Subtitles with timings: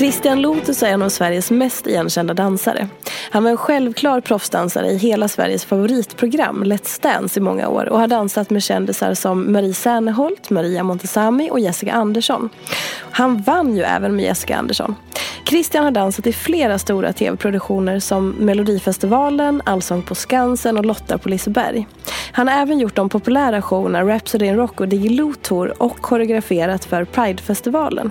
[0.00, 2.88] Christian Lotus är en av Sveriges mest igenkända dansare.
[3.30, 7.98] Han var en självklar proffsdansare i hela Sveriges favoritprogram Let's Dance i många år och
[7.98, 12.48] har dansat med kändisar som Marie Serneholt, Maria Montazami och Jessica Andersson.
[13.10, 14.94] Han vann ju även med Jessica Andersson.
[15.44, 21.28] Christian har dansat i flera stora tv-produktioner som Melodifestivalen, Allsång på Skansen och Lotta på
[21.28, 21.86] Liseberg.
[22.32, 26.84] Han har även gjort de populära showerna Rhapsody in Rock och Diggiloo Tour och koreograferat
[26.84, 28.10] för Pridefestivalen.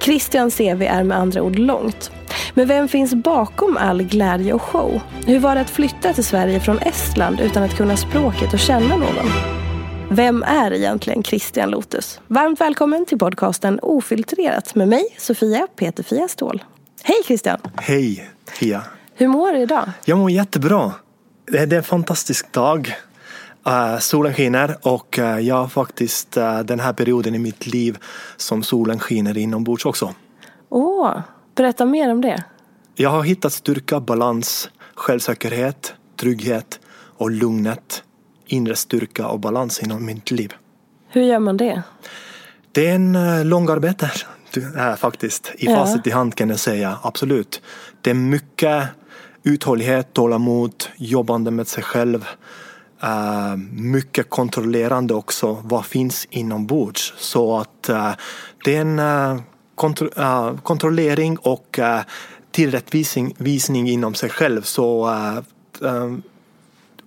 [0.00, 2.10] Christians CV är med andra ord långt.
[2.54, 5.00] Men vem finns bakom all glädje och show?
[5.26, 8.96] Hur var det att flytta till Sverige från Estland utan att kunna språket och känna
[8.96, 9.30] någon?
[10.10, 12.20] Vem är egentligen Christian Lotus?
[12.26, 16.64] Varmt välkommen till podcasten Ofiltrerat med mig, Sofia Peterfia Ståhl.
[17.02, 17.58] Hej Christian!
[17.76, 18.82] Hej Fia!
[19.14, 19.90] Hur mår du idag?
[20.04, 20.92] Jag mår jättebra.
[21.46, 22.94] Det är en fantastisk dag.
[23.66, 27.98] Uh, solen skiner och uh, jag har faktiskt uh, den här perioden i mitt liv
[28.36, 30.14] som solen skiner inombords också.
[30.68, 31.20] Åh,
[31.54, 32.44] berätta mer om det.
[32.94, 36.80] Jag har hittat styrka, balans, självsäkerhet, trygghet
[37.16, 38.02] och lugnet.
[38.46, 40.54] Inre styrka och balans inom mitt liv.
[41.08, 41.82] Hur gör man det?
[42.72, 44.10] Det är en uh, lång arbete
[44.76, 45.52] äh, faktiskt.
[45.58, 45.76] I Ja.
[45.76, 47.62] facit i hand kan jag säga, absolut.
[48.02, 48.88] Det är mycket
[49.42, 52.26] uthållighet, tålamod, jobbande med sig själv.
[53.04, 55.58] Uh, mycket kontrollerande också.
[55.64, 57.14] Vad finns inombords?
[57.16, 58.10] Så att uh,
[58.64, 59.40] det är en uh,
[59.78, 62.00] kontro uh, kontrollering och uh,
[62.50, 64.62] tillrättvisning visning inom sig själv.
[64.62, 65.08] Så
[65.82, 66.16] uh,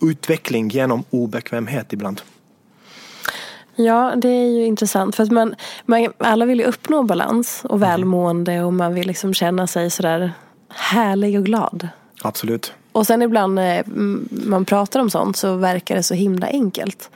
[0.01, 2.21] utveckling genom obekvämhet ibland.
[3.75, 5.15] Ja, det är ju intressant.
[5.15, 5.55] För att man,
[5.85, 10.33] man, alla vill ju uppnå balans och välmående och man vill liksom känna sig sådär
[10.69, 11.87] härlig och glad.
[12.23, 12.73] Absolut.
[12.91, 13.83] Och sen ibland när
[14.49, 17.09] man pratar om sånt så verkar det så himla enkelt.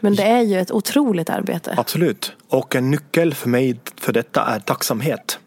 [0.00, 1.74] Men det är ju ett otroligt arbete.
[1.78, 2.32] Absolut.
[2.48, 5.38] Och en nyckel för mig för detta är tacksamhet.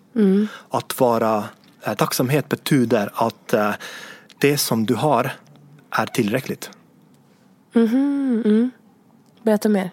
[0.69, 1.43] Att vara
[1.85, 3.71] eh, tacksamhet betyder att eh,
[4.37, 5.31] det som du har
[5.91, 6.69] är tillräckligt.
[9.43, 9.89] Berätta mer.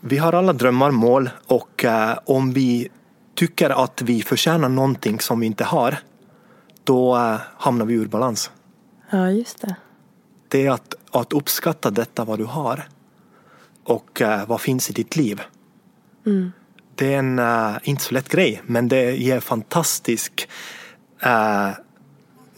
[0.00, 2.88] Vi har alla drömmar, mål och eh, om vi
[3.34, 5.98] tycker att vi förtjänar någonting som vi inte har
[6.84, 8.50] då eh, hamnar vi ur balans.
[9.10, 9.76] Ja, just det.
[10.48, 12.88] Det är att, att uppskatta detta vad du har
[13.84, 15.40] och eh, vad finns i ditt liv.
[16.94, 20.48] Det är en eh, inte så lätt grej men det ger fantastisk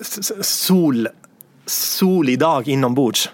[0.00, 1.08] s- sol,
[1.66, 3.30] solig dag inombords.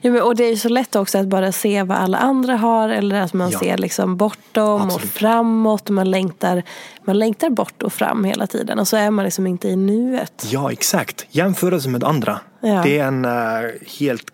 [0.00, 2.56] Ja, men, och det är ju så lätt också att bara se vad alla andra
[2.56, 3.58] har eller att man Ja.
[3.58, 5.10] ser liksom bortom och Absolut.
[5.12, 5.88] framåt.
[5.88, 6.62] Och man, längtar,
[7.04, 10.46] man längtar bort och fram hela tiden och så är man liksom inte i nuet.
[10.50, 12.40] Ja exakt, jämförelse med andra.
[12.60, 12.82] Ja.
[12.84, 13.30] Det är en eh,
[14.00, 14.24] helt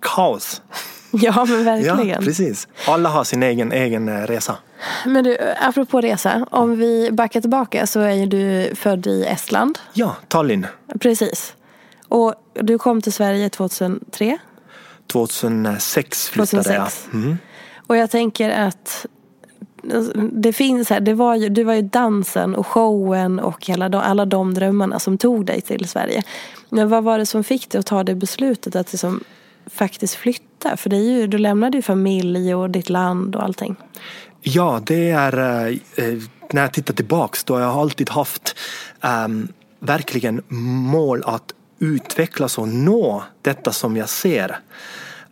[0.00, 0.62] kaos.
[1.10, 2.24] Ja, men Ja, verkligen.
[2.24, 2.68] precis.
[2.86, 4.56] Alla har sin egen, egen eh, resa.
[5.06, 6.46] men du, apropå resa.
[6.50, 9.78] Om vi backar tillbaka så är ju du född i Estland.
[9.92, 10.66] Ja, Tallinn.
[11.00, 11.54] Precis.
[12.08, 14.38] Och du kom till Sverige 2003.
[15.06, 17.08] 2006 flyttade 2006.
[17.12, 17.22] jag.
[17.22, 17.38] Mm.
[17.86, 19.06] Och jag tänker att
[20.32, 24.00] det finns här, det var ju, du var ju dansen och showen och hela, de-
[24.00, 26.22] alla de drömmarna som tog dig till Sverige.
[26.68, 29.24] Men vad var det som fick dig att ta det beslutet att liksom
[29.66, 30.76] faktiskt flytta?
[30.76, 33.76] För det är ju, du lämnade ju familj och ditt land och allting.
[34.40, 36.18] Ja, det är eh,
[36.52, 38.56] när jag tittar tillbaks då har jag alltid haft
[39.02, 39.28] eh,
[39.80, 44.58] verkligen mål att utvecklas och nå detta som jag ser.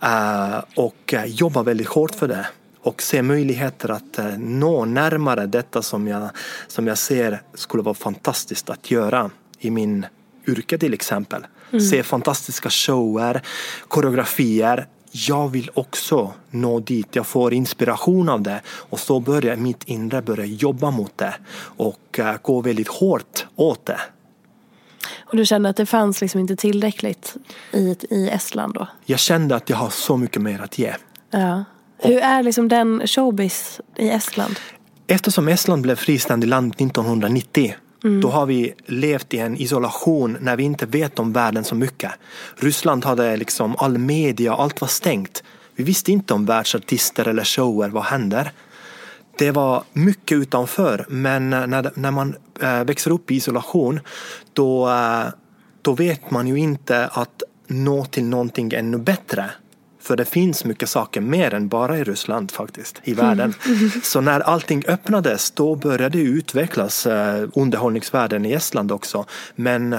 [0.02, 2.46] Eh, och jobba väldigt hårt för det
[2.84, 6.28] och se möjligheter att eh, nå närmare detta som jag,
[6.68, 10.06] som jag ser skulle vara fantastiskt att göra i min
[10.46, 11.46] yrke till exempel.
[11.70, 11.84] Mm.
[11.84, 13.42] Se fantastiska shower,
[13.88, 14.86] koreografier.
[15.10, 17.16] Jag vill också nå dit.
[17.16, 22.20] Jag får inspiration av det och så börjar mitt inre börja jobba mot det och
[22.42, 24.00] gå väldigt hårt åt det.
[25.18, 27.36] Och du kände att det fanns liksom inte tillräckligt
[27.72, 28.88] i, i Estland då?
[29.04, 30.94] Jag kände att jag har så mycket mer att ge.
[31.30, 31.64] Ja.
[31.98, 34.56] Hur är liksom den showbiz i Estland?
[35.06, 37.74] Eftersom Estland blev fristående land 1990
[38.04, 38.20] Mm.
[38.20, 42.12] Då har vi levt i en isolation när vi inte vet om världen så mycket.
[42.56, 45.42] Ryssland hade liksom all media, allt var stängt.
[45.76, 48.52] Vi visste inte om världsartister eller shower, vad händer?
[49.38, 54.00] Det var mycket utanför men när, när man äh, växer upp i isolation
[54.52, 55.26] då, äh,
[55.82, 59.50] då vet man ju inte att nå till någonting ännu bättre.
[60.00, 63.54] För det finns mycket saker mer än bara i Ryssland faktiskt, i världen.
[63.66, 63.90] Mm.
[64.02, 69.24] Så när allting öppnades då började det utvecklas eh, underhållningsvärlden i Estland också.
[69.56, 69.96] Men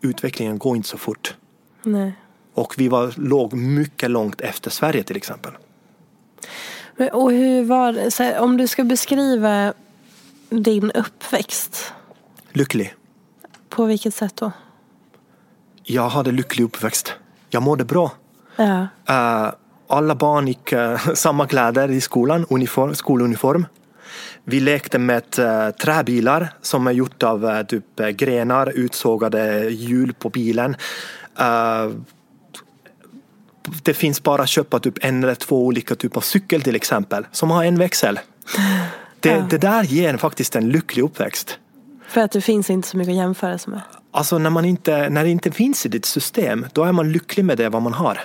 [0.00, 1.34] utvecklingen går inte så fort.
[1.82, 2.12] Nej.
[2.54, 5.52] Och vi var, låg mycket långt efter Sverige till exempel.
[7.12, 9.72] Och hur var det, om du ska beskriva
[10.50, 11.92] din uppväxt?
[12.52, 12.94] Lycklig.
[13.68, 14.52] På vilket sätt då?
[15.82, 17.14] Jag hade lycklig uppväxt.
[17.50, 18.12] Jag mådde bra.
[18.56, 18.80] Ja.
[19.10, 19.52] Uh,
[19.88, 23.66] alla barn gick uh, samma kläder i skolan, uniform, skoluniform.
[24.44, 30.76] Vi lekte med uh, träbilar som är gjort av typ grenar, utsågade hjul på bilen.
[33.82, 37.26] Det finns bara att köpa typ en eller två olika typer av cykel till exempel
[37.32, 38.20] som har en växel.
[39.20, 39.46] Det, ja.
[39.50, 41.58] det där ger faktiskt en lycklig uppväxt.
[42.08, 43.80] För att det finns inte så mycket att jämföra med.
[44.10, 47.44] Alltså när, man inte, när det inte finns i ditt system, då är man lycklig
[47.44, 48.20] med det vad man har.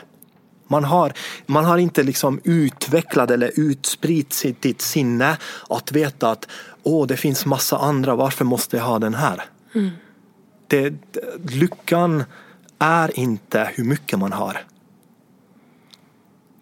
[0.67, 1.13] Man har,
[1.45, 5.37] man har inte liksom utvecklat eller utspritt sitt sinne
[5.69, 6.47] att veta att
[6.83, 9.43] åh, det finns massa andra, varför måste jag ha den här?
[9.75, 9.89] Mm.
[10.67, 10.93] Det,
[11.49, 12.23] lyckan
[12.79, 14.61] är inte hur mycket man har.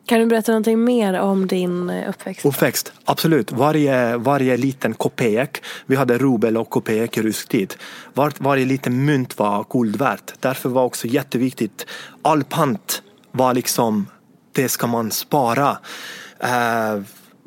[0.10, 2.46] Kan du berätta någonting mer om din eh, uppväxt?
[2.46, 3.52] Uppväxt, absolut.
[3.52, 7.76] Varje, varje liten kopek, vi hade rubel och kopek i rysk tid.
[8.14, 10.34] Var, varje liten mynt var guld värt.
[10.40, 11.86] Därför var också jätteviktigt,
[12.22, 13.02] all pant
[13.32, 14.08] var liksom,
[14.52, 15.78] det ska man spara.
[16.44, 17.04] Uh,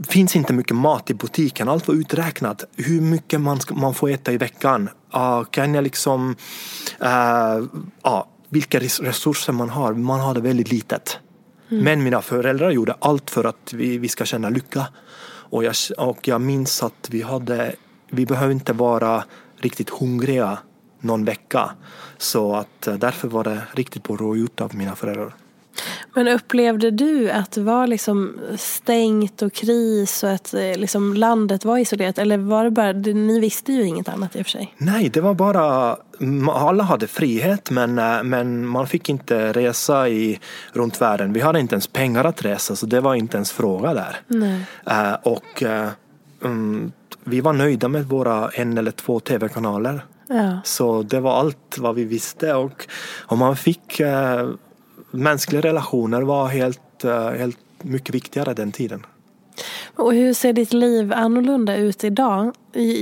[0.08, 2.65] finns inte mycket mat i butiken, allt var uträknat.
[2.76, 4.88] Hur mycket man, ska, man får äta i veckan.
[5.17, 6.37] Uh, kan jag liksom,
[7.03, 7.56] uh,
[8.06, 9.93] uh, vilka resurser man har.
[9.93, 11.19] Man har det väldigt litet.
[11.73, 11.85] Mm.
[11.85, 14.87] Men mina föräldrar gjorde allt för att vi, vi ska känna lycka.
[15.25, 17.75] Och jag, och jag minns att vi hade,
[18.11, 19.25] vi behöver inte vara
[19.57, 20.59] riktigt hungriga
[21.01, 21.71] någon vecka.
[22.19, 25.35] Så att eh, därför var det riktigt bra gjort av mina föräldrar.
[26.14, 31.64] Men upplevde du att det var liksom stängt och kris och att eh, liksom landet
[31.64, 32.19] var isolerat?
[32.19, 34.75] Eller var det bara, ni visste ju inget annat i och för sig?
[34.79, 35.97] Nej, det var bara,
[36.53, 40.41] alla hade frihet men, eh, men man fick inte resa i,
[40.73, 41.32] runt världen.
[41.32, 44.20] Vi hade inte ens pengar att resa så det var inte ens fråga där.
[44.91, 45.88] Uh, och uh,
[46.41, 46.93] um,
[47.25, 50.05] vi var nöjda med våra en eller två tv-kanaler.
[50.29, 50.60] Ja.
[50.65, 52.87] Så det var allt vad vi visste och,
[53.27, 54.55] och man fick uh,
[55.13, 59.07] mänskliga relationer var helt, eh, helt mycket viktigare den tiden.
[59.97, 62.55] Och hur ser ditt liv annorlunda ut idag?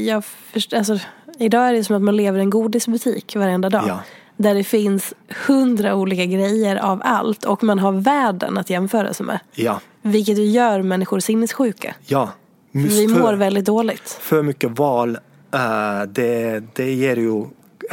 [0.07, 0.99] Jag först, alltså,
[1.38, 3.85] idag är det som att man lever i en godisbutik varenda dag.
[3.87, 4.00] Ja.
[4.37, 5.14] Där det finns
[5.47, 9.40] hundra olika grejer av allt och man har världen att jämföra sig med.
[9.52, 9.81] Ja.
[10.02, 11.95] Vilket ju gör människor sinnessjuka.
[12.07, 12.29] Ja.
[12.73, 14.19] Vi mår väldigt dåligt.
[14.21, 15.19] För mycket val,
[15.55, 17.45] uh, det, det ger ju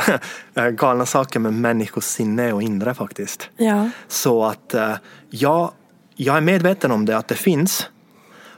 [0.72, 3.50] galna saker med människors sinne och inre faktiskt.
[3.58, 3.90] Ja.
[4.08, 4.94] Så att uh,
[5.30, 5.72] jag,
[6.16, 7.90] jag är medveten om det, att det finns.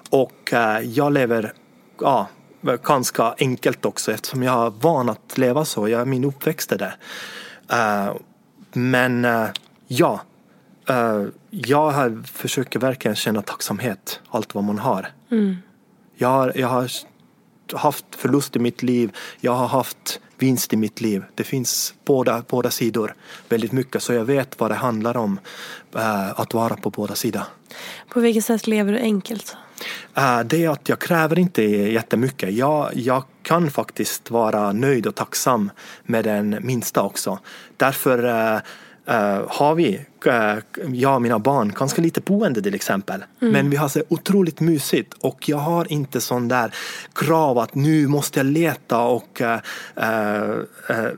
[0.09, 1.53] Och uh, jag lever
[2.01, 2.27] ja,
[2.83, 5.89] ganska enkelt också eftersom jag är van att leva så.
[5.89, 6.93] Jag, min uppväxt är det.
[8.73, 9.27] Men
[9.87, 10.21] ja,
[11.49, 15.07] jag har, försöker verkligen känna tacksamhet, allt vad man har.
[15.31, 15.55] Mm.
[16.15, 16.89] Jag, har jag har
[17.73, 19.11] haft förlust i mitt liv,
[19.41, 21.23] jag har haft vinst i mitt liv.
[21.35, 23.13] Det finns båda, båda sidor
[23.49, 25.39] väldigt mycket så jag vet vad det handlar om
[25.95, 27.43] uh, att vara på båda sidor.
[28.09, 29.57] På vilket sätt lever du enkelt?
[30.17, 32.53] Uh, det är att jag kräver inte jättemycket.
[32.53, 35.71] Jag, jag kan faktiskt vara nöjd och tacksam
[36.03, 37.39] med den minsta också.
[37.77, 38.61] Därför
[39.09, 40.55] uh, har vi, eh,
[40.93, 43.23] jag och mina barn, ganska lite boende till exempel.
[43.39, 46.73] Men vi har så otroligt mysigt och jag har inte sån där
[47.13, 49.59] krav att nu måste jag leta och eh,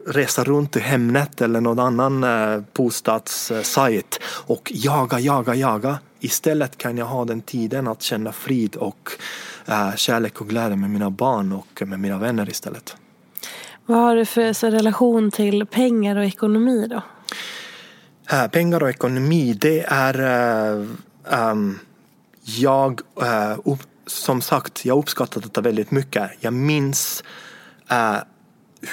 [0.08, 6.00] resa runt i Hemnet eller någon annan eh, bostadssajt och jaga, jaga, jaga.
[6.20, 9.10] Istället kan jag ha den tiden att känna frid och
[9.96, 12.96] kärlek och glädje med mina barn och med mina vänner istället.
[13.86, 17.02] Vad har du för så, relation till pengar och ekonomi då?
[18.32, 20.20] Eh, pengar och ekonomi, det är...
[20.20, 20.88] eh,
[21.30, 21.80] ehm,
[22.44, 26.32] jag, eh, upp, som sagt, jag uppskattar detta väldigt mycket.
[26.40, 27.24] Jag minns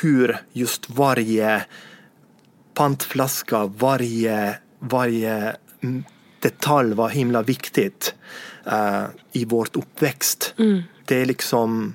[0.03, 1.65] hur just varje
[2.75, 6.05] pantflaska, varje, varje mm,
[6.41, 8.15] detalj var himla viktigt
[9.33, 10.55] i vårt uppväxt.
[11.05, 11.95] Det är liksom...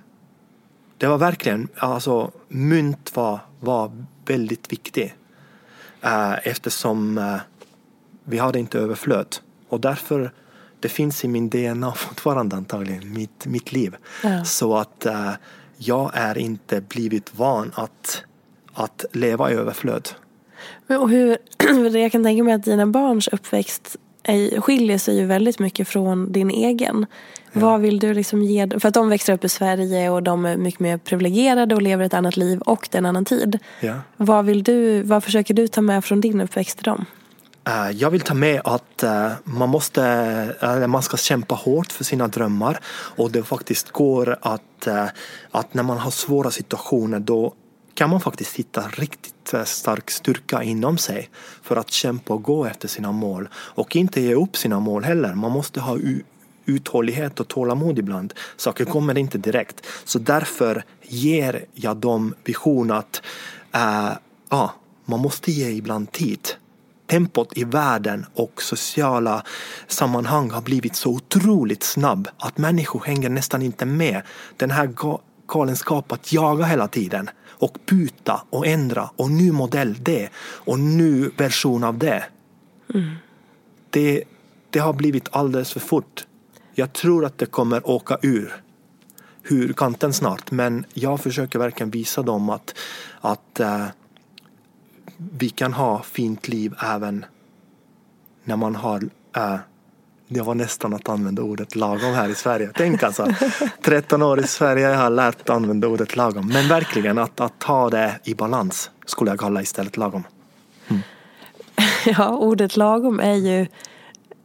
[0.97, 5.13] Det var verkligen, alltså mynt var, var väldigt viktigt.
[6.03, 7.35] Eh, eftersom eh,
[8.23, 9.35] vi hade inte överflöd.
[9.69, 10.31] Och därför,
[10.79, 13.95] det finns i min DNA fortfarande antagligen, mitt, mitt liv.
[14.23, 14.45] Ja.
[14.45, 15.31] Så att eh,
[15.77, 18.23] jag är inte blivit van att,
[18.73, 20.09] att leva i överflöd.
[20.87, 21.37] Men och hur,
[21.97, 26.31] jag kan tänka mig att dina barns uppväxt är, skiljer sig ju väldigt mycket från
[26.31, 27.05] din egen.
[27.53, 30.57] Vad vill du liksom ge För att de växer upp i Sverige och de är
[30.57, 33.59] mycket mer privilegierade och lever ett annat liv och det är en annan tid.
[33.79, 33.93] Ja.
[34.17, 37.05] Vad, vill du, vad försöker du ta med från din uppväxt till dem?
[37.67, 42.27] Eh, Jag vill ta med att eh, man måste, man ska kämpa hårt för sina
[42.27, 45.05] drömmar och det faktiskt går att, eh,
[45.51, 47.53] att när man har svåra situationer då
[47.93, 51.29] kan man faktiskt hitta riktigt eh, stark styrka inom sig
[51.61, 55.33] för att kämpa och gå efter sina mål och inte ge upp sina mål heller.
[55.33, 55.97] Man måste ha
[56.65, 58.33] uthållighet och tålamod ibland.
[58.57, 59.85] Saker kommer inte direkt.
[60.05, 63.21] Så därför ger jag dem vision att
[63.71, 64.09] äh,
[64.49, 64.73] ja,
[65.05, 66.49] man måste ge ibland tid
[67.07, 69.43] tempot i världen och sociala
[69.87, 74.21] sammanhang har blivit så otroligt snabb att människor hänger nästan inte med.
[74.57, 74.89] Den här
[75.47, 81.29] galenskapen att jaga hela tiden och byta och ändra och ny modell det och ny
[81.37, 82.23] version av det.
[83.89, 84.23] Det,
[84.69, 86.25] det har blivit alldeles för fort.
[86.73, 88.63] Jag tror att det kommer åka ur
[89.43, 92.75] ur kanten snart men jag försöker verkligen visa dem att,
[93.21, 93.85] att eh,
[95.17, 97.25] vi kan ha fint liv även
[98.43, 99.55] när man har äh,
[100.33, 102.71] det var nästan att använda ordet lagom här i Sverige.
[102.75, 103.27] Tänk alltså,
[103.81, 106.47] 13 år i Sverige jag har lärt att använda ordet lagom.
[106.47, 110.23] Men verkligen att, att ha det i balans skulle jag kalla istället lagom.
[112.05, 113.67] Ja, ordet lagom är ju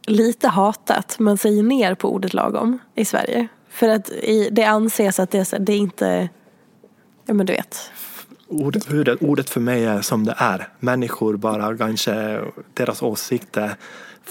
[0.07, 1.19] lite hatat.
[1.19, 3.47] Man säger ner på ordet lagom i Sverige.
[3.69, 4.11] För att
[4.51, 6.29] det anses att det, det är inte,
[7.25, 7.91] ja men du vet.
[8.47, 10.67] Ordet, ordet, ordet för mig är som det är.
[10.79, 12.41] Människor bara kanske,
[12.73, 13.75] deras åsikter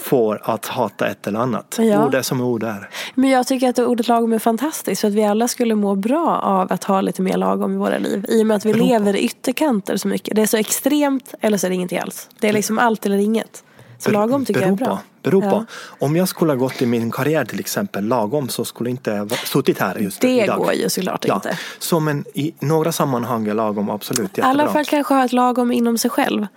[0.03, 1.75] får att hata ett eller annat.
[1.79, 2.05] Ja.
[2.05, 2.89] Ord är som ord är.
[3.15, 6.39] Men jag tycker att ordet lagom är fantastiskt för att vi alla skulle må bra
[6.43, 8.25] av att ha lite mer lagom i våra liv.
[8.29, 8.79] I och med att vi på.
[8.79, 10.35] lever i ytterkanter så mycket.
[10.35, 12.29] Det är så extremt eller så är det ingenting alls.
[12.39, 13.63] Det är liksom allt eller inget.
[13.97, 14.85] Så lagom tycker jag är bra.
[14.87, 15.65] På, beror Ja.
[15.99, 19.27] Om jag skulle ha gått i min karriär till exempel lagom så skulle jag inte
[19.45, 20.57] suttit här just Det idag.
[20.57, 21.57] går ju såklart Ja, inte.
[21.79, 24.49] så men i några sammanhang är lagom absolut I jättebra.
[24.49, 26.47] alla fall kanske ha ett lagom inom sig själv.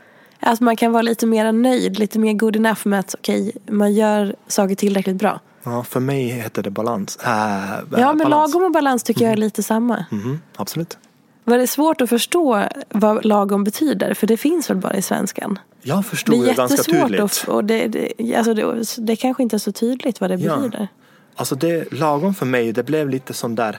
[0.43, 3.93] Att man kan vara lite mer nöjd, lite mer good enough med att okej, man
[3.95, 5.41] gör saker tillräckligt bra.
[5.65, 7.17] Ja, för mig heter det balans.
[7.17, 8.29] Äh, Ja, men balans.
[8.55, 10.05] lagom och balans tycker jag är lite samma.
[10.11, 10.99] Mhm, absolut.
[11.45, 14.15] Var det svårt att förstå vad lagom betyder?
[14.15, 15.59] För det finns väl bara i svenskan?
[15.83, 17.21] Jag Det förstod är det ganska tydligt.
[17.21, 20.57] att, och det, det, alltså det, det kanske inte är så tydligt vad det Ja.
[20.57, 20.89] betyder.
[21.37, 23.79] Alltså det lagom för mig, det blev lite sån där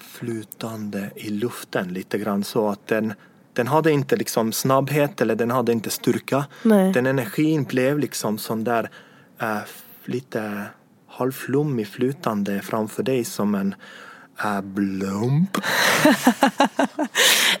[0.00, 3.12] flytande i luften lite grann så att den
[3.60, 6.44] den hade inte liksom snabbhet eller den hade inte styrka.
[6.62, 6.92] Nej.
[6.92, 8.90] Den energin blev liksom sån där
[9.40, 9.58] äh,
[10.04, 10.64] lite
[11.08, 13.74] halvflummig flytande framför dig som en
[14.44, 15.56] äh, blump.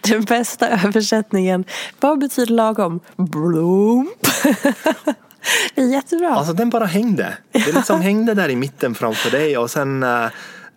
[0.00, 1.64] Den bästa översättningen.
[2.00, 3.00] Vad betyder lagom?
[3.16, 4.22] Blomp.
[5.74, 6.34] det är jättebra.
[6.34, 7.36] Alltså den bara hängde.
[7.52, 10.24] Den liksom hängde där i mitten framför dig och sen äh,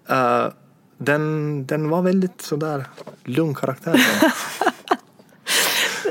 [0.10, 0.48] äh,
[0.98, 2.86] den, den var väldigt sådär
[3.24, 4.02] lugn karaktär.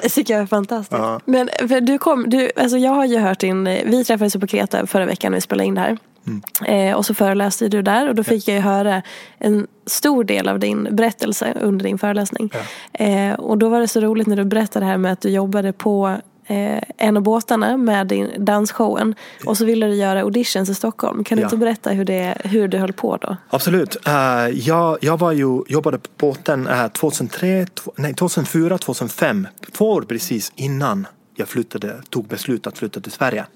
[0.03, 1.03] Jag är fantastiskt.
[1.03, 1.21] Ja.
[1.25, 1.49] Men
[1.81, 5.33] du kom, du, alltså jag har ju hört din, vi träffades på Kreta förra veckan
[5.33, 5.99] när vi spelade in det här.
[6.27, 6.91] Mm.
[6.91, 9.03] Eh, och så föreläste du där och då fick jag ju höra
[9.39, 12.51] en stor del av din berättelse under din föreläsning.
[12.93, 15.31] Eh, och då var det så roligt när du berättade det här med att du
[15.31, 16.17] jobbade på
[16.47, 19.15] eh, en av båtarna med din dansshowen.
[19.47, 21.25] Och så ville du göra auditions i Stockholm.
[21.25, 21.47] Kan du Ja.
[21.47, 23.37] inte berätta hur, det, hur du höll på då?
[23.51, 23.97] Absolut.
[24.07, 24.13] Eh,
[24.49, 29.47] jag, jag var ju, jobbade på båten eh, 2003, tw- nej, 2004, 2005.
[29.73, 31.07] Två år precis innan
[31.37, 33.47] jag flyttade, tog beslut att flytta till Sverige.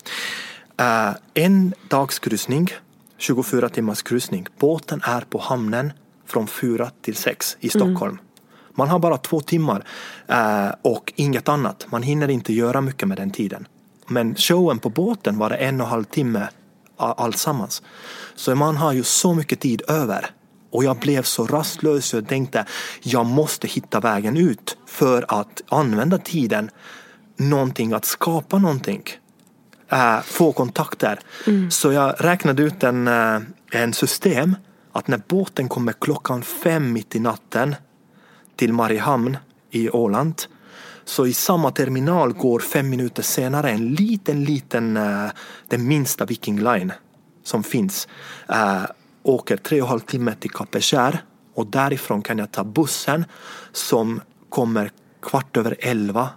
[0.80, 2.68] Uh, en dags kryssning,
[3.18, 4.46] 24 timmars kryssning.
[4.58, 5.92] Båten är på hamnen
[6.26, 8.12] från 4 till 6 i Stockholm.
[8.12, 8.18] Mm.
[8.76, 9.84] Man har bara två timmar
[10.30, 11.86] uh, och inget annat.
[11.90, 13.68] Man hinner inte göra mycket med den tiden.
[14.08, 16.48] Men showen på båten var det en och en halv timme
[16.96, 17.82] allsammans.
[18.34, 20.30] Så man har ju så mycket tid över.
[20.70, 22.64] Och jag blev så rastlös och tänkte
[23.02, 26.70] jag måste hitta vägen ut för att använda tiden
[27.36, 29.02] någonting, att skapa någonting.
[29.88, 31.20] Äh, få kontakter.
[31.46, 31.70] Mm.
[31.70, 33.40] Så jag räknade ut en, äh,
[33.72, 34.56] en system
[34.92, 37.74] att när båten kommer klockan fem mitt i natten
[38.56, 39.36] till Mariehamn
[39.70, 40.42] i Åland
[41.04, 45.30] så i samma terminal går fem minuter senare en liten, liten, äh,
[45.68, 46.92] den minsta Viking Line
[47.44, 48.08] som finns.
[48.48, 48.82] Äh,
[49.22, 51.22] åker tre och en halv timme till Kapellskär
[51.54, 53.24] och därifrån kan jag ta bussen
[53.72, 54.90] som kommer
[55.22, 56.28] kvart över elva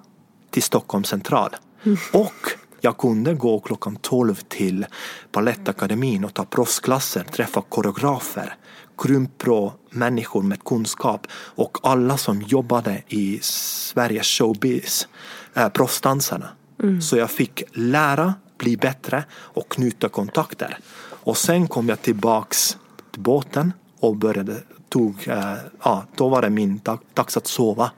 [0.51, 1.55] till Stockholm central.
[1.83, 1.97] Mm.
[2.13, 4.85] Och jag kunde gå klockan 12 till
[5.31, 8.55] Balettakademin och ta proffsklasser, träffa koreografer,
[8.99, 15.07] krympro människor med kunskap och alla som jobbade i Sveriges showbiz,
[15.53, 16.49] äh, proffsdansarna.
[16.83, 17.01] Mm.
[17.01, 20.77] Så jag fick lära, bli bättre och knyta kontakter.
[21.23, 22.77] Och sen kom jag tillbaks
[23.11, 24.55] till båten och började,
[24.89, 25.53] tog, äh,
[25.83, 27.91] ja, då var det min dag, dags att sova.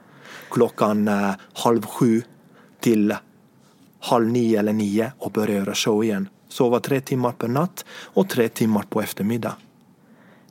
[0.50, 2.22] Klockan äh, halv sju
[2.80, 3.14] till
[4.00, 6.28] halv nio eller nio och börja göra show igen.
[6.48, 9.56] Sova tre timmar per natt och tre timmar på eftermiddag.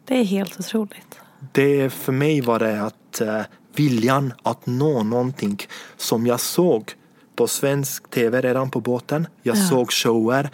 [0.06, 1.20] Det är helt otroligt.
[1.52, 3.42] Det för mig var det att uh,
[3.76, 5.58] viljan att nå någonting
[5.98, 6.94] som jag såg
[7.36, 9.28] på svensk tv redan på båten.
[9.42, 9.70] Jag ja.
[9.70, 10.50] såg shower,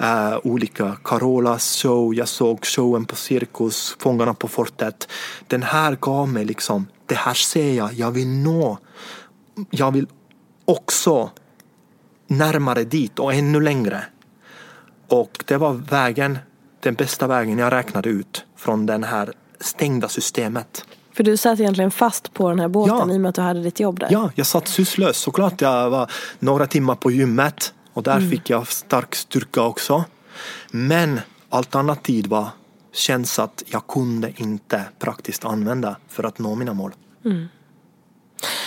[0.00, 5.08] uh, olika Carolas show, jag såg showen på Cirkus, Fångarna på fortet.
[5.46, 8.78] Den här gav mig liksom, det här ser jag, jag vill nå.
[9.70, 10.06] Jag vill
[10.64, 11.30] också
[12.26, 14.04] närmare dit och ännu längre.
[15.08, 16.38] Och det var vägen,
[16.80, 20.84] den bästa vägen jag räknade ut från det här stängda systemet.
[21.12, 23.14] För du satt egentligen fast på den här båten ja.
[23.14, 24.08] i och med att du hade ditt jobb där?
[24.10, 25.16] Ja, jag satt sysslös.
[25.16, 28.30] Såklart jag var några timmar på gymmet och där mm.
[28.30, 30.04] fick jag stark styrka också.
[30.70, 32.48] Men allt annat tid var
[32.92, 36.92] känns att jag kunde inte praktiskt använda för att nå mina mål.
[37.24, 37.48] Mm.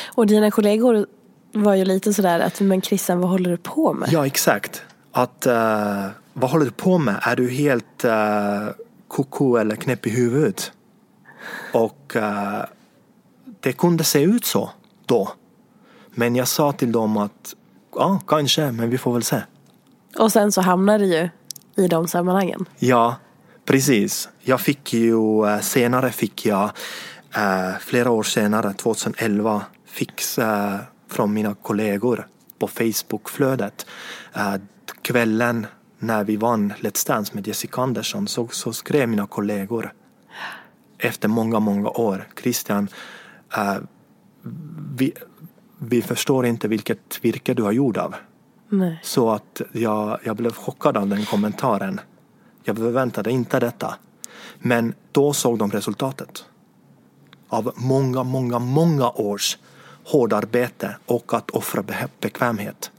[0.07, 1.05] Och dina kollegor
[1.51, 4.09] var ju lite sådär att men Christian vad håller du på med?
[4.11, 4.81] Ja exakt.
[5.11, 7.19] Att uh, vad håller du på med?
[7.21, 8.69] Är du helt uh,
[9.07, 10.71] koko eller knäpp i huvudet?
[11.73, 12.61] Och uh,
[13.59, 14.69] det kunde se ut så
[15.05, 15.33] då.
[16.11, 17.55] Men jag sa till dem att
[17.95, 19.41] ja, kanske, men vi får väl se.
[20.19, 21.29] Och sen så hamnade du ju
[21.75, 22.65] i de sammanhangen.
[22.79, 23.15] Ja,
[23.65, 24.29] precis.
[24.41, 25.21] Jag fick ju,
[25.61, 26.71] senare fick jag,
[27.79, 30.21] flera år senare, 2011, fick
[31.09, 32.27] från mina kollegor
[32.59, 33.85] på Facebookflödet.
[34.37, 34.55] Uh,
[35.01, 35.67] kvällen
[36.03, 39.93] när vi vann Let's Dance med Jessica Andersson så, så skrev mina kollegor
[40.97, 42.27] efter många, många år.
[42.41, 42.87] Christian,
[43.57, 43.77] uh,
[44.95, 45.13] vi,
[45.79, 48.15] vi förstår inte vilket virke du har gjort av.
[48.69, 48.99] Nej.
[49.03, 51.99] Så att jag, jag blev chockad av den kommentaren.
[52.63, 53.95] Jag förväntade inte detta.
[54.59, 56.45] Men då såg de resultatet.
[57.47, 59.57] Av många, många, många års
[60.05, 61.83] hårdarbete och att offra
[62.19, 62.91] bekvämhet.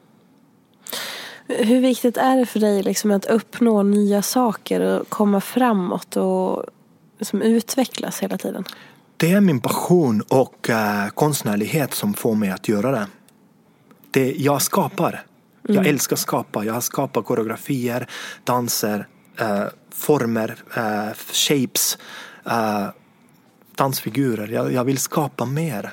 [1.48, 6.64] Hur viktigt är det för dig liksom att uppnå nya saker och komma framåt och
[7.18, 8.64] liksom utvecklas hela tiden?
[9.16, 13.06] Det är min passion och uh, konstnärlighet som får mig att göra det.
[14.10, 15.24] det jag skapar.
[15.68, 15.76] Mm.
[15.76, 16.64] Jag älskar att skapa.
[16.64, 18.06] Jag skapar koreografier,
[18.44, 19.06] danser,
[19.40, 21.98] uh, former, uh, shapes,
[23.76, 24.48] dansfigurer.
[24.48, 25.90] Jag, jag vill skapa mer.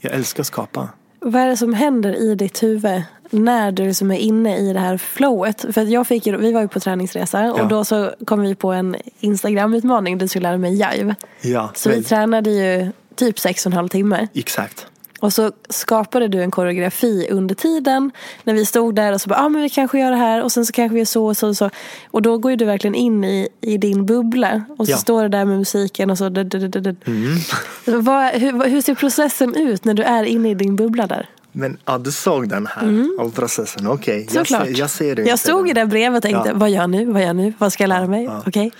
[0.00, 0.88] Jag älskar att skapa.
[1.20, 4.80] Vad är det som händer i ditt huvud när du liksom är inne i det
[4.80, 5.64] här flowet?
[5.74, 7.52] För jag fick vi var ju på träningsresa ja.
[7.62, 11.14] och då så kom vi på en Instagram-utmaning där du skulle lära mig jive.
[11.40, 14.28] Ja, så vi tränade ju typ sex och en halv timme.
[14.34, 14.86] Exakt.
[15.22, 18.10] Och så skapade du en koreografi under tiden
[18.44, 20.42] när vi stod där och så bara, ja ah, men vi kanske gör det här
[20.42, 21.70] och sen så kanske vi gör så och så och så.
[22.10, 24.96] Och då går ju du verkligen in i, i din bubbla och så ja.
[24.96, 26.26] står du där med musiken och så.
[26.26, 27.38] Mm.
[28.04, 31.28] Vad, hur, hur ser processen ut när du är inne i din bubbla där?
[31.52, 33.16] Men ja, du såg den här mm.
[33.18, 34.24] av processen, okej.
[34.24, 34.36] Okay.
[34.36, 36.54] Jag, ser, jag ser det Jag stod i det brevet och tänkte, ja.
[36.54, 38.24] vad gör jag nu, vad gör jag nu, vad ska jag lära mig?
[38.24, 38.42] Ja.
[38.46, 38.66] Okej.
[38.66, 38.70] Okay.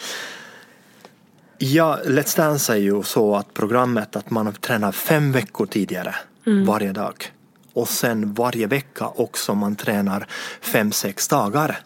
[1.59, 6.15] Ja, Let's Dance är ju så att programmet att man tränar fem veckor tidigare
[6.47, 6.67] mm.
[6.67, 7.33] varje dag.
[7.73, 10.27] Och sen varje vecka också man tränar
[10.61, 11.81] fem, sex dagar.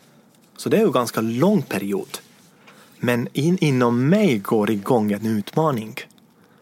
[0.57, 2.19] Så det är ju en ganska lång period.
[2.99, 5.95] Men in, inom mig går igång en utmaning.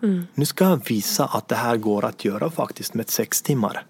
[0.03, 0.27] Mm.
[0.35, 3.85] Nu ska jag visa att det här går att göra faktiskt med sex timmar.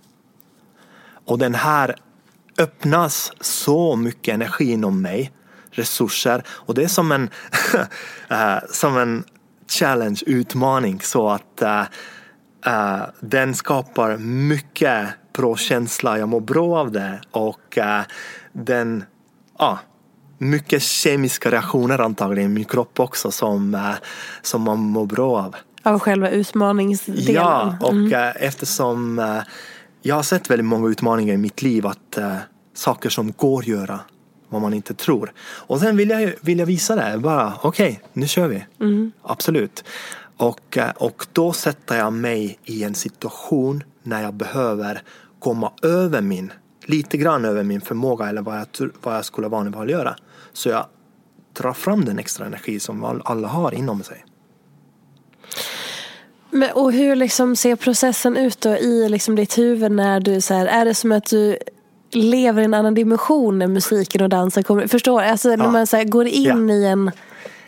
[1.24, 1.96] Och den här
[2.58, 5.32] öppnas så mycket energi inom mig,
[5.70, 7.22] resurser och det är som en,
[8.30, 9.24] uh, som en
[9.68, 11.82] challenge, utmaning så att uh,
[12.66, 17.78] uh, den skapar mycket bra känsla, jag mår bra av det och
[18.52, 19.04] den,
[19.58, 19.78] ja,
[20.38, 23.92] mycket kemiska reaktioner antagligen i min kropp också som,
[24.42, 25.56] som man mår bra av.
[25.82, 27.34] Av själva utmaningsdelen?
[27.34, 28.32] Ja, och mm.
[28.36, 29.18] eftersom
[30.06, 32.36] jag har sett väldigt många utmaningar i mitt liv att uh,
[32.74, 34.00] saker som går att göra
[34.48, 35.32] vad man inte tror.
[35.38, 38.66] Och sen vill jag, vill jag visa det, bara okej, okay, nu kör vi.
[38.80, 39.12] Mm.
[39.22, 39.84] Absolut.
[40.36, 45.02] Och, uh, och då sätter jag mig i en situation när jag behöver
[45.38, 46.52] komma över min,
[46.84, 48.66] lite grann över min förmåga eller vad jag,
[49.02, 50.16] vad jag skulle vanligtvis göra.
[50.52, 50.86] Så jag
[51.52, 54.24] drar fram den extra energi som alla har inom sig.
[56.54, 60.54] Men, och hur liksom ser processen ut då i liksom ditt huvud när du så
[60.54, 61.58] här, är det som att du
[62.12, 64.86] lever i en annan dimension när musiken och dansen kommer?
[64.86, 65.56] Förstår Alltså ja.
[65.56, 66.74] när man så här, går in ja.
[66.74, 67.10] i en,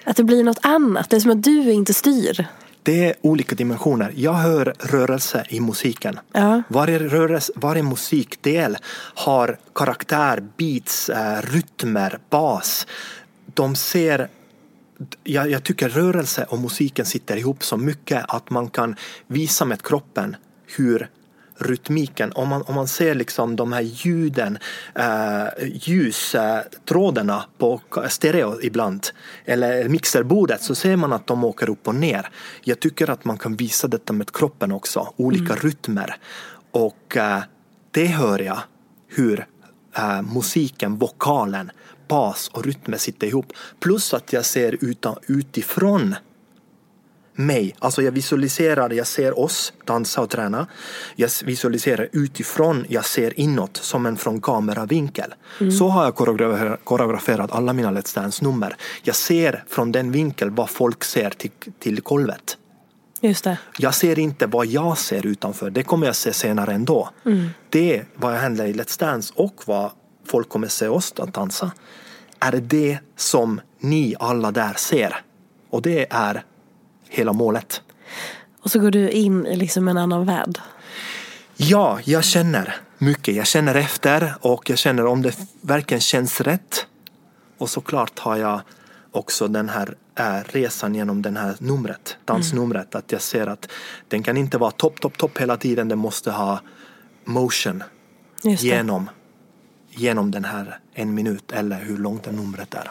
[0.04, 1.10] att det blir något annat.
[1.10, 2.46] Det är som att du inte styr.
[2.82, 4.12] Det är olika dimensioner.
[4.16, 6.18] Jag hör rörelse i musiken.
[6.32, 6.62] Ja.
[6.68, 8.76] Varje, rörelse, varje musikdel
[9.14, 12.86] har karaktär, beats, äh, rytmer, bas.
[13.54, 14.28] De ser
[15.24, 19.82] jag, jag, tycker rörelse och musiken sitter ihop så mycket att man kan visa med
[19.82, 20.36] kroppen
[20.76, 21.10] hur
[21.58, 24.58] rytmiken, om man, om man ser liksom de här ljuden,
[24.94, 29.06] äh, ljustrådarna på stereo ibland,
[29.44, 32.28] eller mixerbordet, så ser man att de åker upp och ner.
[32.64, 35.56] Jag tycker att man kan visa detta med kroppen också, olika mm.
[35.56, 36.16] rytmer.
[36.70, 37.42] Och äh,
[37.90, 38.58] det hör jag
[39.08, 39.46] hur
[39.96, 41.70] äh, musiken, vokalen
[42.08, 43.52] bas och rytmer sitter ihop.
[43.80, 46.14] Plus att jag ser utan, utifrån
[47.38, 47.74] mig.
[47.78, 50.66] Alltså jag visualiserar, jag ser oss dansa och träna.
[51.16, 55.34] Jag visualiserar utifrån, jag ser inåt som en från kameravinkel.
[55.60, 55.72] Mm.
[55.72, 56.14] Så har jag
[56.84, 58.76] koreograferat alla mina Let's Dance-nummer.
[59.02, 62.58] Jag ser från den vinkel vad folk ser till, till golvet.
[63.20, 63.58] Just det.
[63.78, 67.08] Jag ser inte vad jag ser utanför, det kommer jag se senare ändå.
[67.24, 67.48] Mm.
[67.70, 69.90] Det är vad händer i Let's Dance och vad
[70.26, 71.70] folk kommer se oss dansa.
[72.40, 75.16] Är det det som ni alla där ser?
[75.70, 76.44] Och det är
[77.08, 77.82] hela målet.
[78.60, 80.58] Och så går du in i liksom en annan värld?
[81.56, 83.34] Ja, jag känner mycket.
[83.34, 86.86] Jag känner efter och jag känner om det verkligen känns rätt.
[87.58, 88.60] Och såklart har jag
[89.10, 92.94] också den här äh, resan genom det här numret, dansnumret.
[92.94, 92.98] Mm.
[92.98, 93.68] Att jag ser att
[94.08, 95.88] den kan inte vara topp, topp, topp hela tiden.
[95.88, 96.60] Den måste ha
[97.24, 97.82] motion
[98.42, 99.10] genom,
[99.96, 102.90] genom den här en minut eller hur långt det numret är.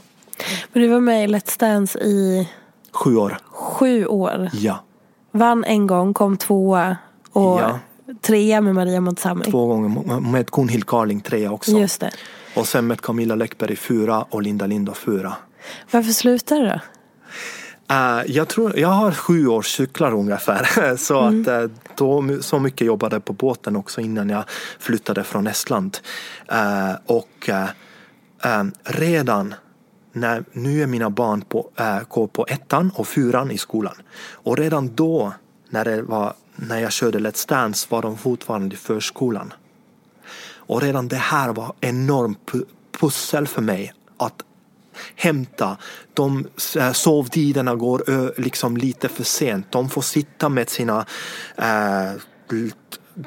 [0.74, 2.50] Men du var med i Let's Dance i?
[2.92, 3.38] Sju år.
[3.46, 4.50] Sju år?
[4.54, 4.84] Ja.
[5.32, 6.98] Vann en gång, kom tvåa
[7.32, 7.80] och ja.
[8.22, 9.46] trea med Maria Montazami.
[9.46, 11.72] Två gånger, med Gunhild Carling trea också.
[11.72, 12.12] Just det.
[12.56, 15.34] Och sen med Camilla Läckberg fyra och Linda Lindo fyra.
[15.92, 16.80] Varför slutade du då?
[17.92, 20.96] Uh, jag, tror, jag har sju års cyklar ungefär.
[20.98, 21.42] Så, mm.
[21.42, 24.44] att, uh, då, så mycket jobbade på båten också innan jag
[24.80, 25.98] flyttade från Estland.
[26.52, 27.50] Uh, och
[28.84, 29.54] redan
[30.14, 31.70] när nu är mina barn på,
[32.10, 33.96] går på ettan och fyran i skolan.
[34.32, 35.34] Och redan då
[35.70, 39.54] när, det var, när jag körde Let's Dance var de fortfarande i förskolan.
[40.56, 42.52] Och redan det här var enormt
[43.00, 44.44] pussel för mig att
[45.16, 45.78] hämta.
[46.14, 49.72] De eh, sovtiderna går liksom lite för sent.
[49.72, 51.06] De får sitta med sina
[51.58, 52.12] äh,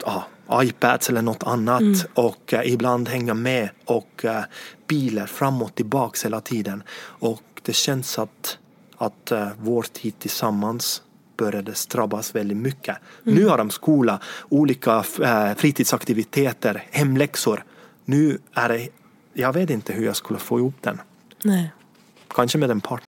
[0.04, 0.26] ja,
[0.62, 1.98] iPads eller något annat mm.
[2.14, 4.42] och äh, ibland hänga med och äh,
[4.86, 6.82] bilar fram och tillbaks hela tiden.
[7.00, 8.58] Och det känns att,
[8.96, 11.02] att äh, vår tid tillsammans
[11.36, 12.96] började strabbas väldigt mycket.
[13.26, 13.38] Mm.
[13.38, 15.02] Nu har de skola, olika
[15.56, 17.64] fritidsaktiviteter, hemläxor.
[18.04, 18.88] Nu är det,
[19.32, 21.00] jag vet inte hur jag skulle få ihop den.
[21.44, 21.70] Nej.
[22.34, 23.07] Kanske med en partner.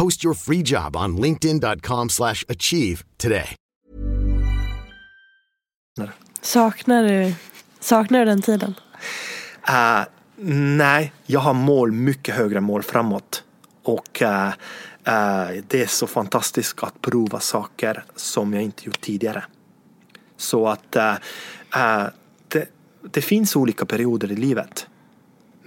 [0.00, 3.56] Post your free job on linkedin.com/achieve slash achieve today.
[6.40, 7.34] Saknar du,
[7.80, 8.74] saknar du den tiden?
[9.68, 10.04] Uh,
[10.76, 13.44] nej, jag har mål, mycket högre mål framåt.
[13.82, 19.44] Och uh, uh, det är så fantastiskt att prova saker som jag inte gjort tidigare.
[20.36, 20.92] Så att
[22.48, 22.68] det,
[23.10, 24.86] det finns olika perioder i livet.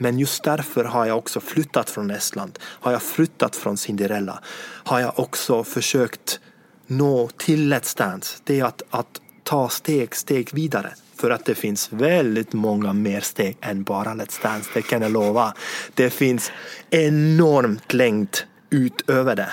[0.03, 2.59] Men just därför har jag också flyttat från Estland.
[2.63, 4.39] Har jag flyttat från Cinderella.
[4.83, 6.39] Har jag också försökt
[6.87, 8.37] nå till Let's Dance.
[8.43, 10.93] Det är att, att ta steg, steg vidare.
[11.15, 15.11] För att det finns väldigt många mer steg än bara Let's Dance, det kan jag
[15.11, 15.53] lova.
[15.93, 16.51] Det finns
[16.89, 18.37] enormt längd
[18.69, 19.51] utöver det.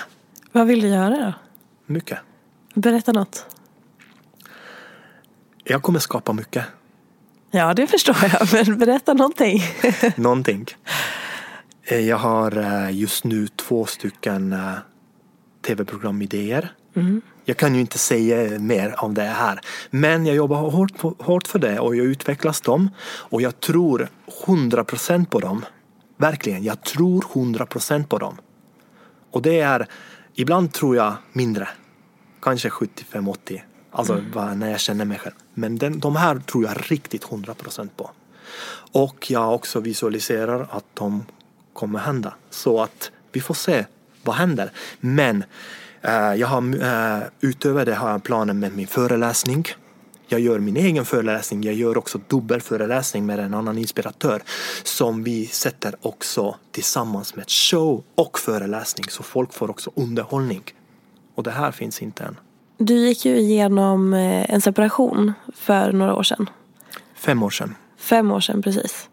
[0.51, 1.33] Vad vill du göra då?
[1.93, 2.19] Mycket.
[2.73, 3.45] Berätta något.
[5.63, 6.65] Jag kommer skapa mycket.
[7.51, 9.61] Ja, det förstår jag, men berätta någonting.
[10.15, 10.65] någonting.
[11.89, 14.55] Jag har just nu två stycken
[15.67, 16.71] tv-programidéer.
[16.95, 17.21] Mm.
[17.45, 19.59] Jag kan ju inte säga mer om det här.
[19.89, 22.89] Men jag jobbar hårt, på, hårt för det och jag utvecklas dem.
[23.03, 24.07] Och jag tror
[24.45, 25.65] 100% på dem.
[26.17, 28.37] Verkligen, jag tror 100% på dem.
[29.31, 29.87] Och det är,
[30.35, 31.69] ibland tror jag mindre.
[32.41, 33.61] Kanske 75-80.
[33.91, 34.59] Alltså mm.
[34.59, 35.35] när jag känner mig själv.
[35.53, 38.11] Men den, de här tror jag riktigt 100% på.
[38.91, 41.25] Och jag också visualiserar att de
[41.73, 42.33] kommer hända.
[42.49, 43.85] Så att vi får se
[44.23, 44.71] vad händer.
[44.99, 45.43] Men
[46.01, 49.65] eh, jag har, eh, utöver det har jag planen med min föreläsning.
[50.27, 51.63] Jag gör min egen föreläsning.
[51.63, 54.41] Jag gör också dubbelföreläsning med en annan inspiratör
[54.83, 60.63] som vi sätter också tillsammans med show och föreläsning så folk får också underhållning.
[61.35, 62.37] Och det här finns inte än.
[62.83, 66.49] Du gick ju igenom eh, en separation för några år sedan.
[67.15, 67.75] Fem år sedan.
[67.97, 69.09] Fem år sedan, precis.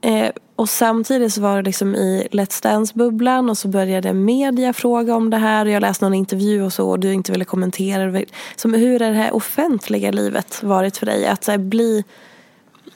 [0.00, 5.14] Eh, och samtidigt så var det liksom i Let's Dance-bubblan och så började media fråga
[5.14, 8.22] om det här och jag läste någon intervju och så och du inte ville kommentera.
[8.56, 11.26] Som, hur är det här offentliga livet varit för dig?
[11.26, 12.04] Att här, bli,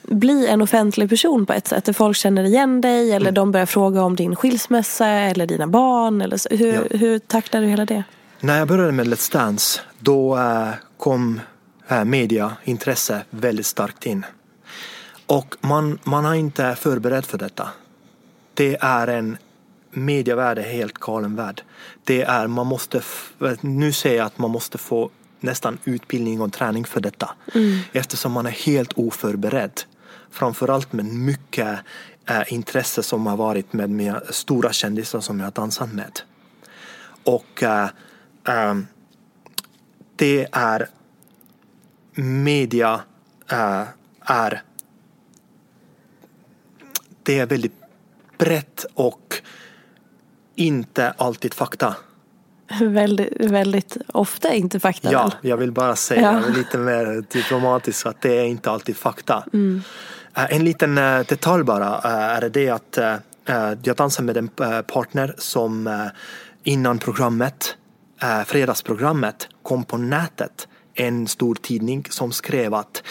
[0.01, 3.33] bli en offentlig person på ett sätt där folk känner igen dig eller mm.
[3.33, 6.21] de börjar fråga om din skilsmässa eller dina barn.
[6.21, 6.49] Eller så.
[6.51, 6.97] Hur, ja.
[6.97, 8.03] hur tacklar du hela det?
[8.39, 11.41] När jag började med Let's Dance då äh, kom
[11.87, 14.25] äh, mediaintresse väldigt starkt in.
[15.25, 17.69] Och man, man har inte förberett för detta.
[18.53, 19.37] Det är en
[19.91, 21.61] medievärld är helt galen värld.
[22.03, 23.01] Det är, man måste,
[23.61, 27.29] nu säger jag att man måste få nästan utbildning och träning för detta.
[27.53, 27.79] Mm.
[27.91, 29.81] Eftersom man är helt oförberedd.
[30.31, 31.79] Framförallt med mycket
[32.29, 36.19] äh, intresse som har varit med mina stora kändisar som jag har dansat med.
[37.23, 37.87] Och äh,
[38.47, 38.87] Um,
[40.15, 40.87] det är
[42.15, 43.01] media
[43.53, 43.83] uh,
[44.21, 44.61] är
[47.23, 47.73] det är väldigt
[48.37, 49.41] brett och
[50.55, 51.95] inte alltid fakta.
[52.81, 55.11] Väldigt, väldigt ofta inte fakta?
[55.11, 56.53] Ja, jag vill bara säga ja.
[56.55, 59.43] lite mer diplomatiskt att det är inte alltid fakta.
[59.53, 59.81] Mm.
[60.33, 60.95] En liten
[61.27, 62.97] detalj bara är det att
[63.83, 64.47] jag dansar med en
[64.83, 66.09] partner som
[66.63, 67.77] innan programmet
[68.25, 73.03] eh, fredagsprogrammet kom på nätet en stor tidning som skrev att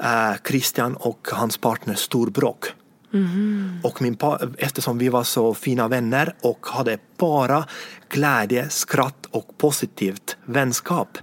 [0.00, 2.66] eh, Christian och hans partner storbråk.
[3.14, 3.80] Mm.
[3.82, 4.18] Och min
[4.58, 7.64] eftersom vi var så fina vänner och hade bara
[8.08, 11.18] glädje, skratt och positivt vänskap.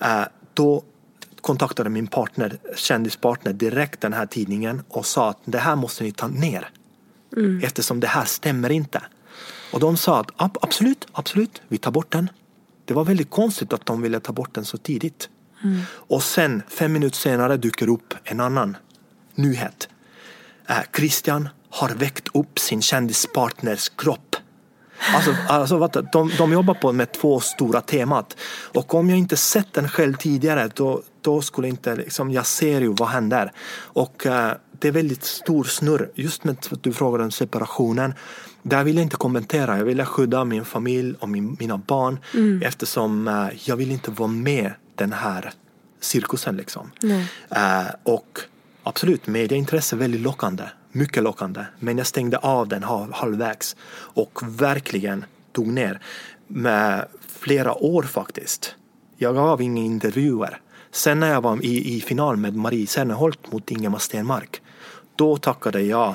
[0.00, 0.24] Eh,
[0.54, 0.82] då
[1.40, 6.12] kontaktade min partner, kändispartner direkt den här tidningen och sa att det här måste ni
[6.12, 6.70] ta ner.
[7.36, 7.60] Mm.
[7.64, 9.02] Eftersom det här stämmer inte.
[9.72, 12.28] Och de sa att absolut, absolut, vi tar bort den.
[12.84, 15.28] Det var väldigt konstigt att de ville ta bort den så tidigt.
[15.64, 15.80] Mm.
[15.90, 18.76] Och sen fem minuter senare dyker upp en annan
[19.34, 19.88] nyhet.
[20.68, 24.36] Äh, Christian har väckt upp sin kändispartners kropp.
[25.14, 28.36] Alltså, alltså de, de jobbar på med två stora temat.
[28.74, 32.80] Och om jag inte sett den själv tidigare då, då skulle inte, liksom, jag ser
[32.80, 33.52] ju vad händer.
[33.72, 36.10] Och uh, det är väldigt stor snurr.
[36.14, 38.14] Just med att du frågade om separationen.
[38.62, 39.78] Där vill jag inte kommentera.
[39.78, 42.62] Jag ville skydda min familj och min, mina barn mm.
[42.62, 45.52] eftersom uh, jag vill inte vara med den här
[46.00, 46.90] cirkusen liksom.
[47.04, 48.40] Uh, och
[48.82, 51.64] absolut, medieintresse är väldigt lockande mycket lockande.
[51.78, 56.00] Men jag stängde av den halvvägs och verkligen tog ner
[56.46, 58.74] med flera år faktiskt.
[59.16, 60.60] Jag gav inga intervjuer.
[60.90, 64.61] Sen när jag var i, i final med Marie Serneholt mot Ingemar Stenmark,
[65.22, 66.14] då tackade jag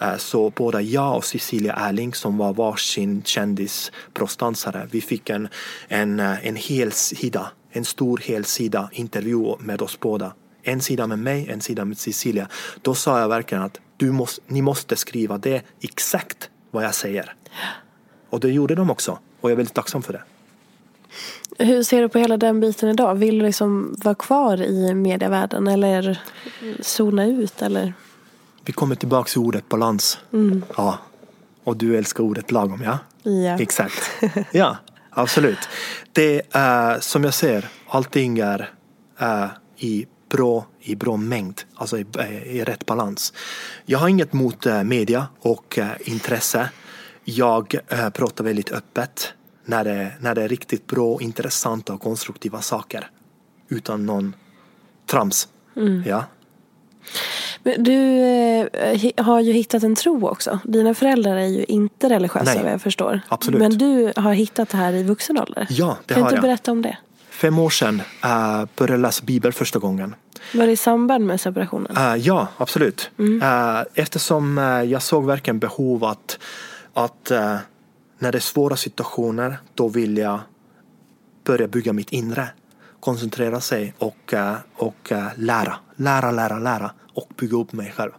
[0.00, 5.48] eh, så både jag och Cecilia Erling som var varsin kändisproffsdansare, vi fick en,
[5.88, 10.32] en, eh, en hel helsida, en stor helsida intervju med oss båda.
[10.62, 12.48] En sida med mig, en sida med Cecilia.
[12.82, 17.34] Då sa jag verkligen att du måste, ni måste skriva det exakt vad jag säger.
[18.30, 20.22] Och det gjorde de också och jag är väldigt tacksam för det.
[21.64, 23.14] Hur ser du på hela den biten idag?
[23.14, 26.20] Vill du liksom vara kvar i medievärlden eller
[26.80, 27.62] zona ut?
[27.62, 27.92] Eller?
[28.64, 30.18] Vi kommer tillbaka till ordet balans.
[30.32, 30.64] Mm.
[30.76, 30.98] Ja.
[31.64, 32.98] Och du älskar ordet lagom, ja?
[33.22, 33.58] Ja.
[33.58, 34.10] Exakt.
[34.52, 34.76] Ja,
[35.10, 35.58] absolut.
[36.12, 38.70] Det är som jag ser, allting är,
[39.16, 42.06] är i bra, i bra mängd, alltså i,
[42.46, 43.32] i rätt balans.
[43.84, 46.70] Jag har inget mot eh, media och eh, intresse.
[47.24, 49.32] Jag eh, pratar väldigt öppet
[49.64, 53.10] när det, när det är riktigt bra, intressanta och konstruktiva saker.
[53.68, 54.34] Utan någon
[55.06, 55.48] trams.
[55.76, 56.02] Mm.
[56.06, 56.24] Ja.
[57.64, 58.68] Men du
[59.16, 60.58] har ju hittat en tro också.
[60.64, 63.20] Dina föräldrar är ju inte religiösa vad jag förstår.
[63.28, 63.60] Absolut.
[63.60, 65.66] Men du har hittat det här i vuxen ålder.
[65.70, 66.36] Ja, det kan har jag.
[66.36, 66.96] Kan du berätta om det?
[67.34, 70.14] fem år sedan uh, började jag läsa Bibeln första gången.
[70.54, 71.96] Var det i samband med separationen?
[71.96, 73.10] Uh, ja, absolut.
[73.18, 73.42] Mm.
[73.42, 76.38] Uh, eftersom jag såg verkligen behov att,
[76.94, 77.30] att
[78.18, 80.40] när det är svåra situationer då vill jag
[81.44, 82.48] börja bygga mitt inre.
[83.04, 84.34] Koncentrera sig och,
[84.76, 85.76] och lära.
[85.96, 88.10] Lära, lära, lära och bygga upp mig själv.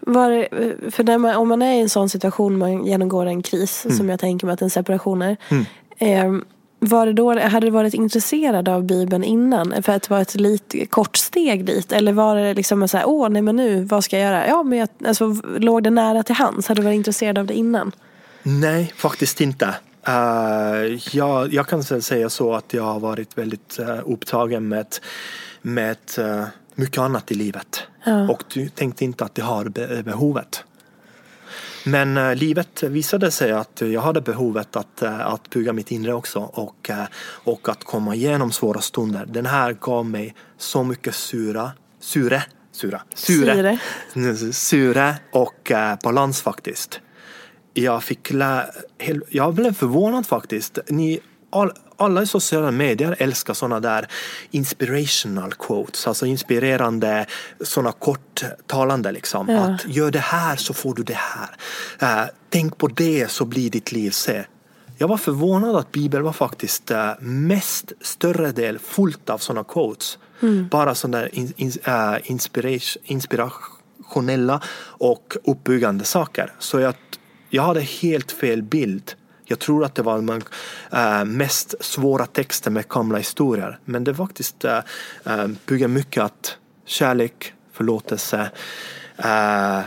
[0.00, 0.48] Var,
[0.90, 3.96] för när man, om man är i en sån situation, man genomgår en kris mm.
[3.96, 5.36] som jag tänker mig att en separation är.
[5.48, 5.64] Mm.
[5.98, 6.42] Eh,
[6.82, 9.82] var det då, hade du varit intresserad av Bibeln innan?
[9.82, 11.92] För att det var ett lite kort steg dit?
[11.92, 14.48] Eller var det liksom så här, åh nej men nu, vad ska jag göra?
[14.48, 16.68] Ja men jag, alltså, låg det nära till hands?
[16.68, 17.92] Hade du varit intresserad av det innan?
[18.42, 19.74] Nej, faktiskt inte.
[20.08, 24.86] Uh, jag, jag kan säga så att jag har varit väldigt uh, upptagen med,
[25.62, 27.82] med uh, mycket annat i livet.
[28.04, 28.28] Ja.
[28.28, 29.68] Och tänkte inte att jag har
[30.02, 30.64] behovet.
[31.84, 36.38] Men äh, livet visade sig att jag hade behovet att, att bygga mitt inre också
[36.38, 36.90] och,
[37.22, 39.26] och att komma igenom svåra stunder.
[39.26, 43.78] Den här gav mig så mycket sura, sure, sura, sure,
[44.14, 47.00] sure, sure och balans faktiskt.
[47.74, 48.70] Jag fick lä-
[49.28, 50.78] jag blev förvånad faktiskt.
[50.88, 54.08] Ni, all, alla i sociala medier älskar sådana där
[54.50, 57.26] inspirational quotes, alltså inspirerande
[57.60, 59.48] sådana korttalande liksom.
[59.48, 59.58] Ja.
[59.58, 61.56] Att gör det här så får du det här.
[62.02, 64.44] Uh, tänk på det så blir ditt liv se.
[64.98, 70.18] Jag var förvånad att Bibeln var faktiskt uh, mest större del fullt av sådana quotes.
[70.42, 70.68] Mm.
[70.68, 76.52] Bara sådana in, in, uh, inspiration, inspirationella och uppbyggande saker.
[76.58, 76.94] Så jag,
[77.50, 79.14] jag hade helt fel bild
[79.50, 80.42] jag tror att det var den
[80.92, 83.78] äh, eh, mest svåra texten med gamla historier.
[83.84, 84.80] Men det faktiskt äh,
[85.66, 88.50] bygger mycket att kärlek, förlåtelse,
[89.16, 89.80] äh,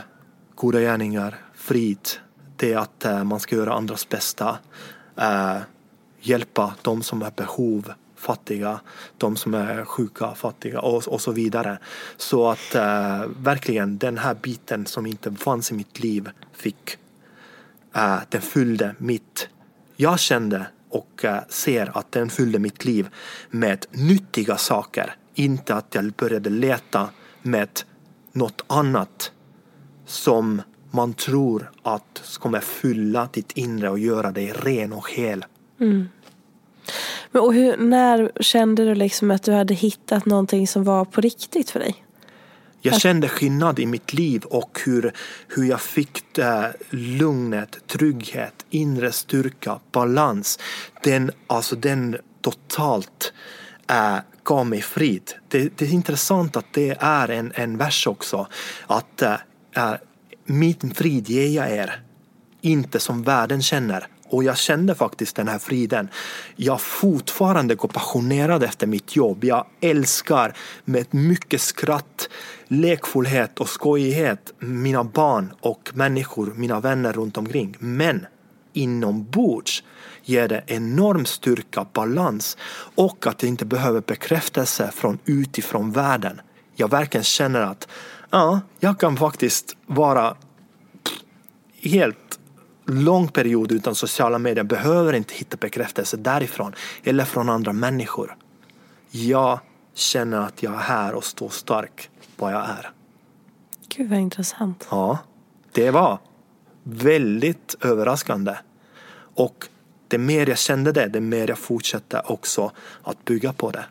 [0.56, 2.10] goda gärningar, frid.
[2.58, 4.58] Det är att äh, man ska göra andras bästa.
[5.18, 5.58] Äh,
[6.20, 8.80] hjälpa de som har behov fattiga,
[9.18, 11.78] de som är sjuka, fattiga och, och så vidare.
[12.18, 12.76] Så att
[13.38, 16.98] verkligen den här biten som inte fanns i mitt liv fick
[17.96, 19.50] Eh, den fyllde mitt
[19.96, 23.10] jag kände och eh, ser att den fyllde mitt liv
[23.50, 25.16] med nyttiga saker.
[25.36, 27.10] Inte att jag började leta
[27.42, 27.70] med
[28.32, 29.32] något annat
[30.06, 30.62] som
[30.92, 35.46] man tror att kommer fylla ditt inre och göra dig ren och hel.
[35.80, 36.10] Mm.
[37.32, 41.22] Men och hur, när kände du liksom att du hade hittat någonting som var på
[41.22, 42.06] riktigt för dig?
[42.86, 45.14] Jag kände skillnad i mitt liv och hur,
[45.48, 50.60] hur jag fick det lugnet, trygghet, inre styrka, balans.
[51.04, 53.34] Den, alltså den totalt
[53.90, 55.34] äh, gav mig frid.
[55.48, 58.48] Det, det, är intressant att det är en, en vers också.
[58.88, 59.94] Att äh,
[60.46, 62.04] min frid ger jag er,
[62.62, 64.08] inte som världen känner.
[64.34, 66.10] Och jag kände faktiskt den här friden.
[66.56, 69.44] Jag fortfarande går passionerad efter mitt jobb.
[69.44, 72.30] Jag älskar med mycket skratt,
[72.68, 77.76] lekfullhet och skojighet mina barn och människor, mina vänner runt omkring.
[77.80, 78.26] Men
[78.74, 79.84] inombords
[80.24, 82.58] ger det enorm styrka, balans
[82.96, 86.42] och att jag inte behöver bekräftelse från utifrån världen.
[86.76, 87.88] Jag verkligen känner att
[88.30, 90.36] ja, jag kan faktiskt vara
[91.82, 92.40] helt
[92.86, 98.36] lång period utan sociala medier, behöver inte hitta bekräftelse därifrån eller från andra människor.
[99.12, 99.60] Jag
[99.94, 102.92] känner att jag är här och står stark vad jag är.
[103.88, 104.88] Gud vad intressant.
[104.90, 105.18] Ja,
[105.72, 106.20] det var
[106.84, 108.56] väldigt överraskande.
[109.36, 109.68] Och
[110.08, 112.72] det mer jag kände det, det mer jag fortsatte också
[113.04, 113.86] att bygga på det.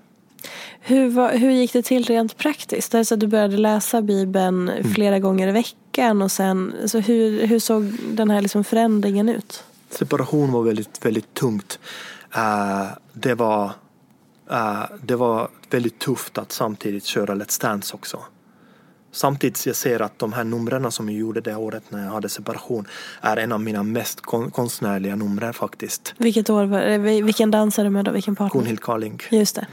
[0.81, 2.95] Hur, hur gick det till rent praktiskt?
[2.95, 4.95] Alltså du började läsa Bibeln mm.
[4.95, 7.83] flera gånger i veckan och sen, alltså hur, hur såg
[8.17, 9.65] den här liksom förändringen ut?
[9.91, 11.79] Separation var väldigt, väldigt tungt.
[12.37, 13.65] Uh, det, var,
[14.51, 18.19] uh, det var väldigt tufft att samtidigt köra Let's Dance också.
[19.15, 22.29] Samtidigt jag ser att de här numren som jag gjorde det året när jag hade
[22.29, 22.87] separation
[23.21, 24.21] är en av mina mest
[24.53, 26.15] konstnärliga nummer faktiskt.
[26.19, 26.99] Vilket år var det?
[26.99, 28.11] Vilken dansare med då?
[28.11, 28.61] Vilken partner?
[28.61, 29.21] Gunhild Carling.
[29.31, 29.67] Just det.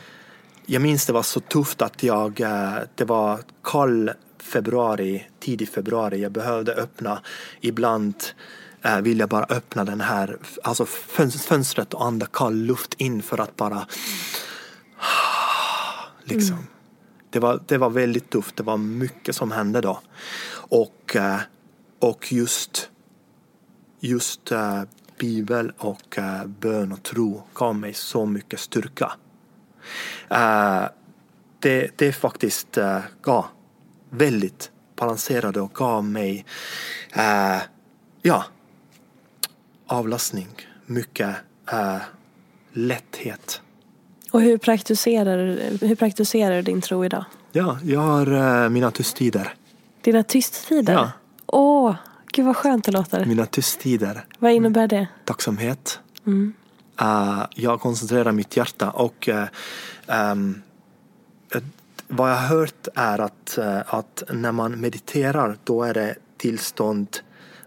[0.72, 6.22] Jag minns det var så tufft att jag, eh, det var kall februari, tidig februari.
[6.22, 7.22] Jag behövde öppna,
[7.62, 8.16] ibland
[8.82, 13.38] eh, vill jag bara öppna den här, alltså fönstret och andas kall luft in för
[13.42, 13.88] att bara
[16.24, 16.56] liksom.
[16.56, 16.68] Mm
[17.30, 18.56] det var, det var väldigt tufft.
[18.56, 20.00] Det var mycket som hände då.
[20.52, 21.40] Och, eh,
[22.00, 22.90] och just,
[24.00, 24.82] just uh,
[25.20, 29.12] bibel och uh, bön och tro gav mig så mycket styrka.
[30.32, 30.86] Uh,
[31.60, 33.46] det, det faktiskt uh, gav
[34.10, 36.46] väldigt balanserade och gav mig
[38.22, 38.44] ja,
[39.88, 40.48] avlastning,
[40.86, 41.36] mycket
[42.74, 43.62] lätthet
[44.32, 45.38] och hur praktiserar,
[45.86, 47.26] hur praktiserar du din tro idag?
[47.52, 49.54] Ja, jag har mina tysttider.
[50.02, 50.94] Dina tysttider?
[50.94, 51.12] Ja.
[51.46, 51.96] Åh,
[52.34, 53.26] gud vad skönt det låter.
[53.26, 54.26] Mina tysttider.
[54.40, 55.08] Vad innebär det?
[55.26, 56.00] Tacksamhet.
[56.28, 56.54] Mm.
[57.02, 59.46] Uh, jag koncentrerar mitt hjärta och uh,
[60.32, 60.62] um,
[62.08, 67.18] vad jag har hört är att, att när man mediterar då är det tillstånd,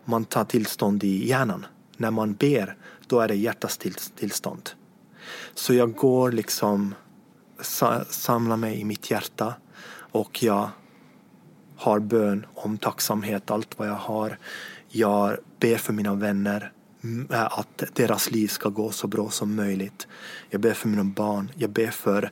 [0.04, 1.66] man tar tillstånd i hjärnan.
[1.96, 2.76] När man ber
[3.06, 3.78] då är det hjärtats
[4.16, 4.70] tillstånd.
[5.54, 6.94] Så jag går liksom,
[8.08, 9.54] samlar mig i mitt hjärta
[9.94, 10.70] och jag
[11.76, 14.38] har bön om tacksamhet, allt vad jag har.
[14.88, 16.72] Jag ber för mina vänner
[17.28, 20.06] att deras liv ska gå så bra som möjligt.
[20.50, 22.30] Jag ber för mina barn, jag ber för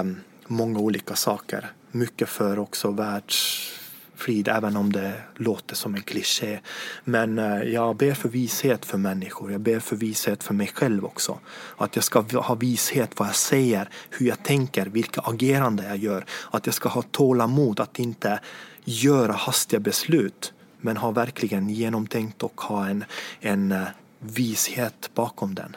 [0.00, 1.72] um, många olika saker.
[1.90, 6.60] Mycket för också världsfrid, även om det låter som en kliché.
[7.04, 9.52] Men eh, jag ber för vishet för människor.
[9.52, 11.38] Jag ber för vishet för mig själv också.
[11.76, 16.24] Att jag ska ha vishet vad jag säger, hur jag tänker, vilka agerande jag gör.
[16.50, 18.40] Att jag ska ha tålamod att inte
[18.84, 20.52] göra hastiga beslut
[20.86, 23.04] men ha verkligen genomtänkt och ha en,
[23.40, 23.82] en eh,
[24.18, 25.76] vishet bakom den.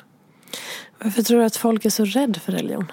[1.03, 2.91] Varför tror du att folk är så rädda för religion?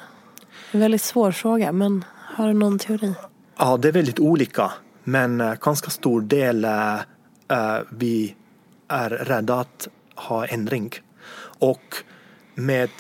[0.73, 2.05] En väldigt svår fråga, men
[2.37, 3.15] har du någon teori?
[3.59, 4.73] Ja, det är väldigt olika.
[5.05, 7.01] Men uh, ganska stor del uh,
[7.91, 8.35] vi
[8.89, 10.93] är rädda att ha ändring.
[11.59, 11.97] Och
[12.55, 12.91] med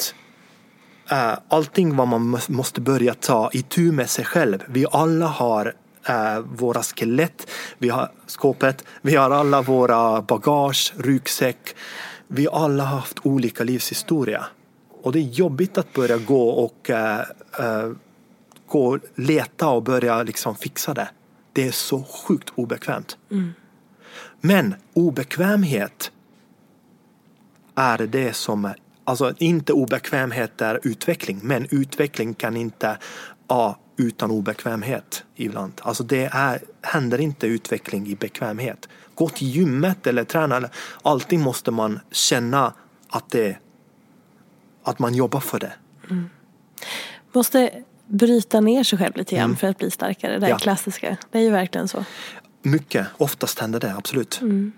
[1.12, 4.64] uh, allting vad man måste börja ta itu med sig själv.
[4.68, 5.74] Vi alla har
[6.10, 11.76] uh, våra skelett, vi har skåpet, vi har alla våra bagage, ryggsäck.
[12.28, 14.46] Vi alla har haft olika livshistoria.
[15.02, 17.92] Och det är jobbigt att börja gå och uh,
[18.66, 21.08] gå leta och börja liksom fixa det.
[21.52, 23.16] Det är så sjukt obekvämt.
[23.30, 23.52] Mm.
[24.40, 26.10] Men obekvämhet
[27.74, 32.98] är det som är, alltså inte obekvämhet är utveckling, men utveckling kan inte
[33.48, 35.72] ja, utan obekvämhet ibland.
[35.82, 38.88] Alltså det är, händer inte utveckling i bekvämhet.
[39.14, 40.68] Gå till gymmet eller träna,
[41.02, 42.72] alltid måste man känna
[43.08, 43.58] att, det,
[44.82, 45.72] att man jobbar för det.
[46.10, 46.30] Mm.
[47.32, 47.70] Måste
[48.06, 49.56] bryta ner sig själv lite grann mm.
[49.56, 50.38] för att bli starkare.
[50.38, 50.58] Det är ja.
[50.58, 51.16] klassiska.
[51.30, 52.04] Det är ju verkligen så.
[52.62, 53.06] Mycket.
[53.16, 54.40] Oftast händer det, absolut.
[54.42, 54.72] Mm.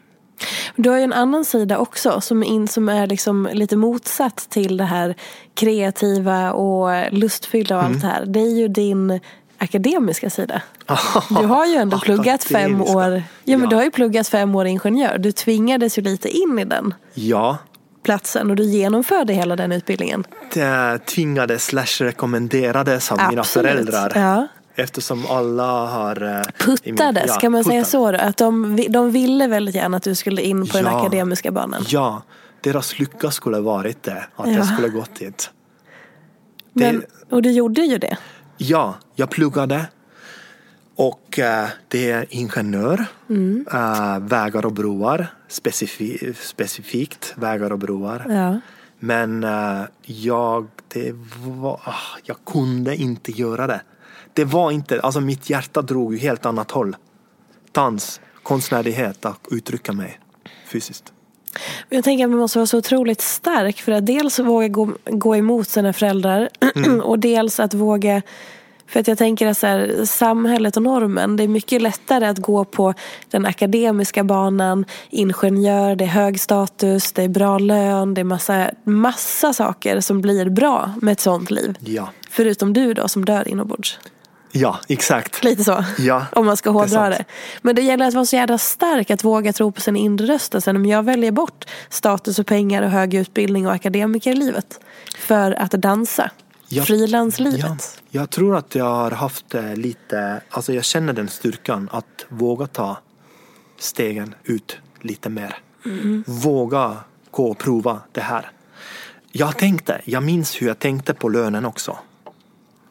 [0.77, 4.77] Du har ju en annan sida också som, in, som är liksom lite motsatt till
[4.77, 5.15] det här
[5.55, 7.93] kreativa och lustfyllda och mm.
[7.93, 8.27] allt det här.
[8.27, 9.21] Det är ju din
[9.59, 10.63] akademiska sida.
[11.29, 13.23] Du har ju ändå pluggat fem år.
[13.45, 13.67] Ja, men ja.
[13.67, 15.19] du har ju pluggat fem år ingenjör.
[15.19, 16.95] Du tvingades ju lite in i den.
[17.15, 17.59] Ja,
[18.03, 20.25] platsen och du genomförde hela den utbildningen.
[20.55, 23.71] Det tvingades slash rekommenderades av mina Absolut.
[23.73, 24.13] föräldrar.
[24.15, 24.49] Ja.
[24.79, 26.23] Eftersom alla har...
[26.23, 27.91] eh, i min- ja, kan man säga puttades.
[27.91, 28.19] så då?
[28.19, 31.01] Att de, de ville väldigt gärna att du skulle in på den Ja.
[31.01, 31.85] akademiska banan.
[31.89, 32.23] Ja,
[32.61, 34.25] deras lycka skulle varit det.
[34.37, 34.53] Att Ja.
[34.53, 35.51] jag skulle gått dit.
[36.73, 38.17] Det- Men, och du gjorde ju det.
[38.57, 39.87] Ja, jag pluggade.
[40.97, 43.07] Och eh, det är ingenjör.
[43.29, 43.67] Mm.
[43.73, 45.27] Eh, vägar och broar.
[45.49, 48.27] Specifi- specifikt vägar och broar.
[48.29, 48.61] Ja.
[48.99, 51.13] Men eh, jag, det
[51.47, 53.81] var, ah, jag kunde inte göra det.
[54.39, 56.97] Det var inte, alltså mitt hjärta drog ju helt annat håll.
[57.73, 60.21] Dans, konstnärlighet, att uttrycka mig
[60.67, 61.13] fysiskt.
[61.89, 65.37] Jag tänker att man måste vara så otroligt stark för att dels våga gå, gå
[65.37, 67.01] emot sina föräldrar Mm.
[67.11, 68.23] och dels att våga
[68.87, 72.39] för att jag tänker att så här, samhället och normen, det är mycket lättare att
[72.39, 72.95] gå på
[73.31, 78.71] den akademiska banan, ingenjör, det är hög status, det är bra lön, det är massa,
[78.85, 81.79] massa saker som blir bra med ett sånt liv.
[81.81, 83.99] Ja, Förutom du då som dör inombords.
[84.53, 85.45] Ja exakt.
[85.45, 85.85] Lite så.
[85.99, 87.15] Ja, Om man ska det hårdra sant.
[87.19, 87.25] det.
[87.63, 90.55] Men det gäller att vara så jävla stark att våga tro på sin inre röst.
[90.55, 94.81] Alltså, om jag väljer bort status och pengar och hög utbildning och akademikerlivet
[95.19, 96.31] för att dansa.
[96.69, 96.83] Ja.
[96.83, 97.61] Frilanslivet.
[97.61, 97.77] Ja,
[98.11, 102.67] jag tror att jag har haft eh, lite, alltså jag känner den styrkan att våga
[102.67, 102.97] ta
[103.79, 105.57] stegen ut lite mer.
[106.27, 106.97] Våga
[107.31, 108.51] gå och prova det här.
[109.33, 111.99] Jag tänkte, jag minns hur jag tänkte på lönen också.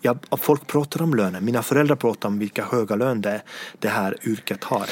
[0.07, 3.41] Jag, folk pratar om lönen, mina föräldrar pratar om vilka höga lön det,
[3.79, 4.85] det här yrket har.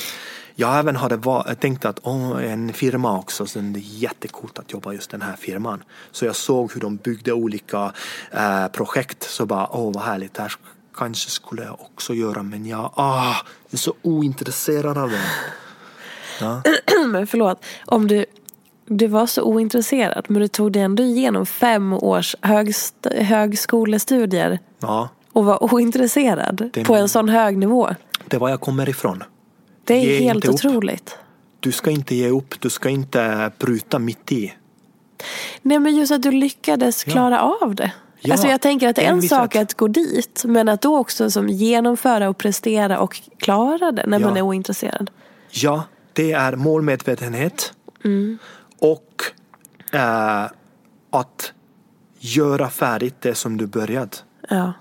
[0.55, 4.73] Jag även hade va- tänkt att åh, en firma också, så det är jättekult att
[4.73, 5.83] jobba just den här firman.
[6.11, 7.93] Så jag såg hur de byggde olika
[8.31, 10.53] eh, projekt, så bara åh vad härligt, det här
[10.95, 13.35] kanske skulle jag också göra men jag ah,
[13.71, 15.21] är så ointresserad av det.
[16.41, 16.61] Ja.
[17.07, 18.25] Men förlåt, om du,
[18.85, 25.09] du var så ointresserad men du tog dig ändå igenom fem års högst, högskolestudier ja,
[25.33, 27.89] och var ointresserad Det- på en sån hög nivå.
[28.27, 29.23] det är var jag kommer ifrån.
[29.83, 30.53] Det är Ge helt upp.
[30.53, 31.17] otroligt.
[31.59, 34.53] Du ska inte ge upp, du ska inte bryta mitt i.
[35.61, 37.91] Nej men just att du lyckades klara av det.
[38.19, 40.97] Ja, alltså jag tänker att det är en sak att gå dit men att då
[40.97, 44.27] också som genomföra och prestera och klara det när Ja.
[44.27, 45.11] man är ointresserad.
[45.51, 45.83] Ja,
[46.13, 47.73] det är målmedvetenhet
[48.79, 49.23] och
[49.93, 50.43] eh,
[51.09, 51.53] att
[52.19, 54.23] göra färdigt det som du börjat.
[54.49, 54.73] Ja.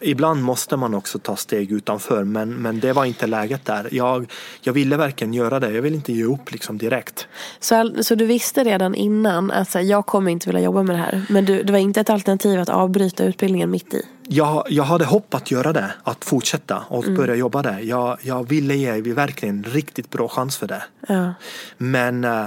[0.00, 3.88] Ibland måste man också ta steg utanför men, men det var inte läget där.
[3.92, 5.72] Jag, jag ville verkligen göra det.
[5.72, 7.28] Jag vill inte ge upp liksom direkt.
[7.60, 10.96] Så, så du visste redan innan att så här, jag kommer inte vilja jobba med
[10.96, 11.26] det här.
[11.28, 14.02] Men du, det var inte ett alternativ att avbryta utbildningen mitt i.
[14.28, 17.78] Jag, jag hade hopp att göra det, att fortsätta och börja jobba där.
[17.78, 20.82] Jag, jag ville ge verkligen en riktigt bra chans för det.
[21.08, 21.34] Ja.
[21.78, 22.44] Men eh,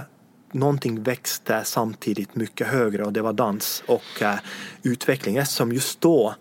[0.51, 4.35] någonting växte samtidigt mycket högre och det var dans och eh,
[4.83, 5.37] utveckling.
[5.37, 6.35] Eftersom just då,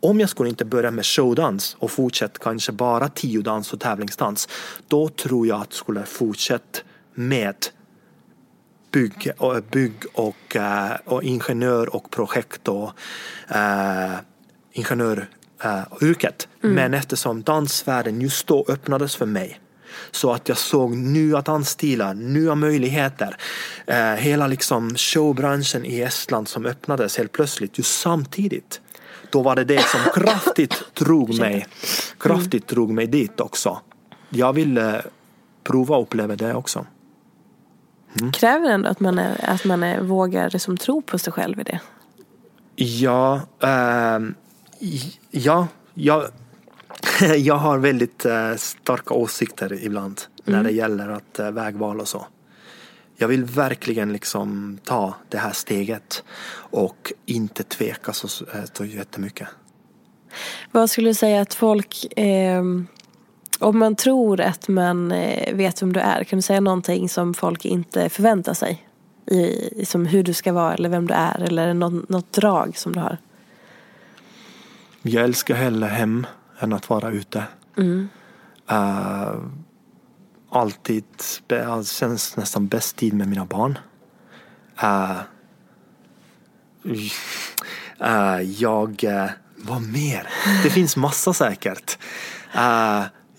[0.00, 4.48] om jag skulle inte börja med showdans och fortsätta kanske bara tiodans och tävlingsdans,
[4.88, 6.80] då tror jag att jag skulle fortsätta
[7.14, 7.56] med
[8.92, 12.92] bygg och, bygg och, eh, och ingenjör och projekt och
[13.48, 14.14] eh,
[14.72, 16.48] ingenjöryrket.
[16.60, 19.60] Men eftersom dansvärlden just då öppnades för mig
[20.10, 23.36] så att jag såg nya dansstilar, nya möjligheter.
[23.86, 28.80] Eh, hela liksom showbranschen i Estland som öppnades helt plötsligt just samtidigt.
[29.30, 31.66] Då var det det som kraftigt drog mig,
[32.18, 33.80] kraftigt drog mig dit också.
[34.28, 35.02] Jag ville
[35.64, 36.86] prova och uppleva det också.
[38.32, 41.62] Kräver ändå att man, är, att man är, vågar liksom tro på sig själv i
[41.62, 41.80] det.
[42.76, 44.34] Ja, ehm,
[44.78, 45.18] j-
[45.94, 46.28] ja,
[47.36, 52.26] jag, har väldigt eh, starka åsikter ibland när det gäller att eh, vägval och så.
[53.16, 56.24] Jag vill verkligen liksom ta det här steget
[56.56, 59.48] och inte tveka så, eh, så jättemycket.
[60.72, 62.62] Vad skulle du säga att folk, eh,
[63.60, 65.08] om man tror att man
[65.52, 68.88] vet vem du är, kan du säga någonting som folk inte förväntar sig?
[69.30, 69.36] I,
[69.80, 72.92] i- som hur du ska vara eller vem du är eller något, något drag som
[72.92, 73.18] du har?
[75.02, 76.26] Jag älskar hellre hem
[76.60, 77.44] än att vara ute.
[78.70, 79.34] Eh,
[80.50, 83.78] alltid, spe- det känns nästan bäst tid med mina barn.
[84.82, 85.16] Eh,
[88.00, 90.28] eh, jag, uh, vad mer?
[90.62, 91.98] Det finns massa säkert.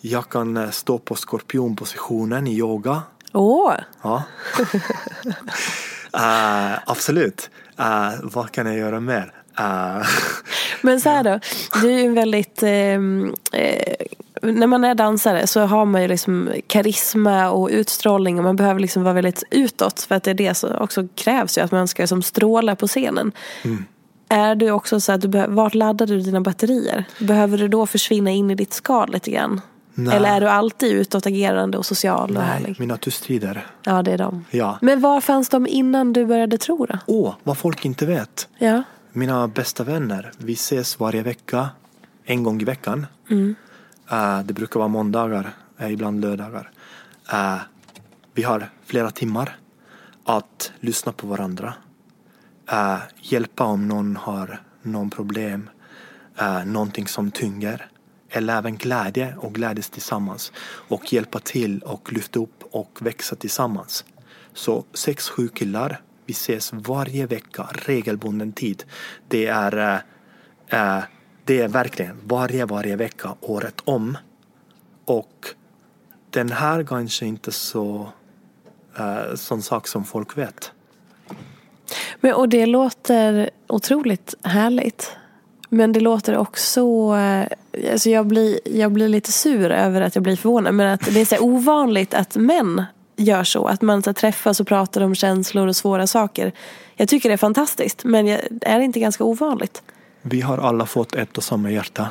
[0.02, 3.02] Jag kan stå på skorpionpositionen i yoga.
[3.34, 4.24] Åh, Ja.
[6.14, 7.50] Eh, absolut.
[8.24, 9.34] Vad kan jag göra mer?
[9.60, 10.08] Eh,
[10.82, 11.40] men så här då.
[11.82, 13.96] Du är ju en väldigt, eh, eh,
[14.42, 18.80] när man är dansare så har man ju liksom karisma och utstrålning och man behöver
[18.80, 21.88] liksom vara väldigt utåt för att det är det som också krävs ju, att man
[21.88, 23.32] ska liksom stråla på scenen.
[23.64, 23.86] Mm.
[24.30, 27.04] Är du också så att du behöver, vart laddar du dina batterier?
[27.20, 29.62] Behöver du då försvinna in i ditt skal lite grann?
[29.98, 30.16] Nej.
[30.16, 32.80] Eller är du alltid utåtagerande och social och Nej, härlig?
[32.80, 33.68] mina tystrider.
[33.84, 34.46] Ja, det är de.
[34.52, 34.78] Ja.
[34.82, 36.98] Men var fanns de innan du började tro då?
[37.06, 38.48] Åh, vad folk inte vet.
[38.58, 38.84] Ja.
[39.18, 41.70] Mina bästa vänner, vi ses varje vecka.
[42.24, 43.06] En gång i veckan.
[43.30, 43.56] Mm.
[44.12, 46.72] Eh, det brukar vara måndagar, eh, ibland lördagar.
[47.32, 47.58] Eh,
[48.34, 49.58] vi har flera timmar
[50.24, 51.74] att lyssna på varandra.
[53.18, 55.70] Hjälpa om någon har någon problem,
[56.42, 57.90] uh, någonting som tynger.
[58.30, 60.52] Eller även glädje och glädjas tillsammans.
[60.88, 64.06] Och hjälpa till och lyfta upp och växa tillsammans.
[64.54, 68.84] Så sex, sju killar, vi ses varje vecka, regelbunden tid.
[69.28, 70.02] Det är,
[70.68, 71.00] äh,
[71.44, 74.18] det är verkligen varje, varje vecka, året om.
[75.06, 75.48] Och
[76.30, 78.10] den här kanske inte så
[78.98, 80.72] äh, sån sak som folk vet.
[82.20, 85.12] Men, och det låter otroligt härligt.
[85.70, 87.12] Men det låter också,
[87.92, 90.74] alltså jag, blir, jag blir lite sur över att jag blir förvånad.
[90.74, 92.84] Men att det är så ovanligt att män
[93.18, 93.68] gör så.
[93.68, 96.52] Att man så träffas och pratar om känslor och svåra saker.
[96.96, 98.04] Jag tycker det är fantastiskt.
[98.04, 99.84] Men jag, är det inte ganska ovanligt?
[100.22, 102.08] Vi har alla fått ett och samma hjärta.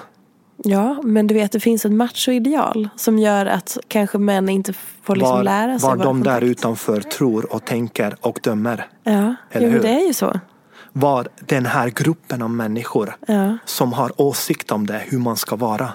[0.57, 5.17] Ja, men du vet det finns ett machoideal som gör att kanske män inte får
[5.17, 6.51] liksom Var, lära sig var vara de där kontakt.
[6.51, 8.87] utanför tror och tänker och dömer.
[9.03, 10.41] Ja, Eller jo, det är ju så.
[10.93, 13.59] Var den här gruppen av människor Ja.
[13.65, 15.93] som har åsikt om det, hur man ska vara.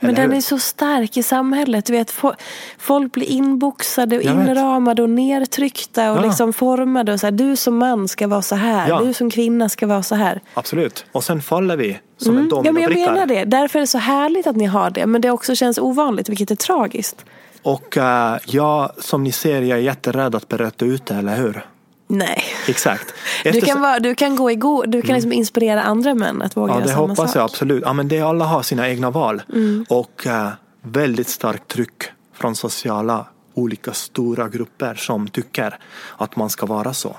[0.00, 0.36] Men Eller den hur?
[0.36, 1.84] är så stark i samhället.
[1.86, 2.34] Du vet, fo-
[2.78, 4.48] folk blir inboxade och Jag vet.
[4.48, 6.22] inramade och nedtryckta och Ja.
[6.22, 7.12] liksom formade.
[7.12, 8.88] Och så här, du som man ska vara så här.
[8.88, 9.00] Ja.
[9.00, 10.40] Du som kvinna ska vara så här.
[10.54, 11.04] Absolut.
[11.12, 12.48] Och sen faller vi som en Mm.
[12.50, 13.10] Ja, men jag dominobricka.
[13.12, 13.44] menar det.
[13.44, 15.06] Därför är det så härligt att ni har det.
[15.06, 17.24] Men det också känns ovanligt, vilket är tragiskt.
[17.62, 21.66] Och uh, jag, som ni ser, jag är jätterädd att berätta ut det, eller hur?
[22.08, 22.42] Nej.
[22.68, 23.14] Exakt.
[23.42, 26.42] Du Eftersom- kan, vara, du kan gå i go- du kan liksom inspirera andra män
[26.42, 27.36] att våga Ja, göra det samma hoppas sak.
[27.36, 27.82] jag absolut.
[27.86, 29.42] Ja, men det, alla har sina egna val.
[29.52, 29.86] Mm.
[29.88, 30.48] Och eh,
[30.82, 32.02] väldigt starkt tryck
[32.32, 35.78] från sociala olika stora grupper som tycker
[36.16, 37.16] att man ska vara så.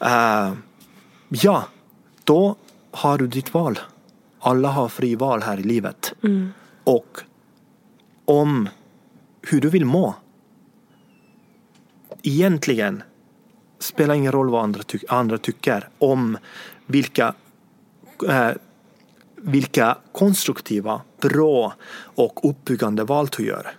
[0.00, 0.52] Eh,
[1.28, 1.64] ja,
[2.24, 2.56] då
[2.90, 3.78] har du ditt val.
[4.40, 6.12] Alla har fri val här i livet.
[6.24, 6.52] Mm.
[6.84, 7.20] Och
[8.24, 8.68] om
[9.42, 10.14] hur du vill må.
[12.22, 13.02] Egentligen
[13.82, 16.38] spelar ingen roll vad andra, ty- andra tycker om
[16.86, 17.34] vilka
[18.28, 18.50] eh,
[19.36, 21.74] vilka konstruktiva, bra
[22.14, 23.70] och uppbyggande val du gör.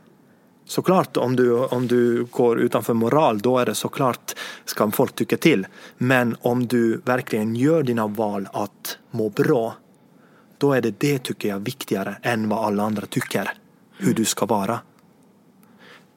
[0.65, 4.35] Såklart om du, om du går utanför moral då är det såklart
[4.65, 5.67] ska folk tycka till.
[5.97, 9.75] Men om du verkligen gör dina val att må bra
[10.57, 13.51] då är det det tycker jag viktigare än vad alla andra tycker.
[13.97, 14.79] Hur du ska vara.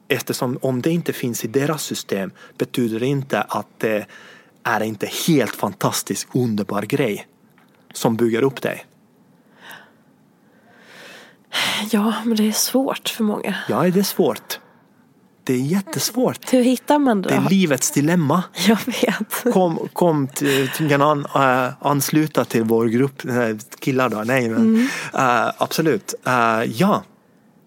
[0.09, 4.07] Eftersom om det inte finns i deras system betyder det inte att det
[4.63, 7.27] är inte helt fantastisk underbar grej
[7.93, 8.87] som bygger upp dig.
[11.91, 13.55] Ja, men det är svårt för många.
[13.69, 14.59] Ja, det är svårt.
[15.45, 16.53] Det är jättesvårt.
[16.53, 17.29] Hur hittar man det?
[17.29, 18.43] Det är livets dilemma.
[18.69, 19.53] Jag vet.
[19.55, 23.33] Kom, kom till, kan an, äh, ansluta till vår grupp, äh,
[23.79, 24.89] killar då, nej men Mm.
[25.15, 26.15] äh, absolut.
[26.67, 27.03] Ja,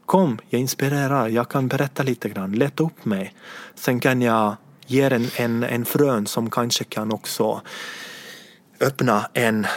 [0.10, 3.34] kom, jag inspirerar, jag kan berätta lite grann, leta upp mig.
[3.76, 4.56] Sen kan jag
[4.86, 7.62] ge en, en, en frön som kanske kan också
[8.82, 9.68] öppna en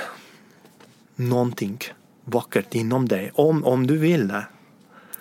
[1.17, 1.79] någonting
[2.25, 3.31] vackert inom dig.
[3.35, 4.45] Om, om du vill det.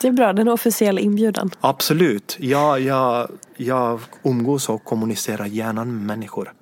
[0.01, 1.51] Det är bra, det är en officiell inbjudan.
[1.61, 2.37] Absolut.
[2.39, 6.53] Jag, jag, jag umgås och kommunicerar gärna med människor.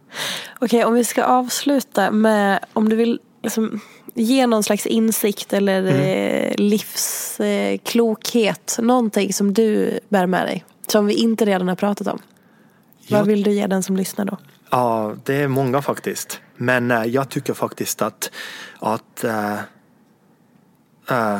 [0.59, 3.19] Okej, om vi ska avsluta med om du vill
[3.49, 3.79] liksom,
[4.13, 5.95] ge någon slags insikt eller Mm.
[5.95, 8.77] eh, livsklokhet.
[8.81, 10.65] någonting som du bär med dig.
[10.87, 12.19] Som vi inte redan har pratat om.
[13.09, 14.37] Vad Jag- vill du ge den som lyssnar då?
[14.71, 16.39] Ja, det är många faktiskt.
[16.55, 18.31] Men eh, jag tycker faktiskt att,
[18.79, 19.53] att eh,
[21.09, 21.39] eh,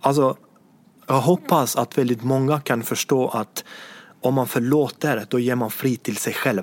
[0.00, 0.36] alltså,
[1.06, 3.64] jag hoppas att väldigt många kan förstå att
[4.20, 6.62] om man förlåter, då ger man fri till sig själv.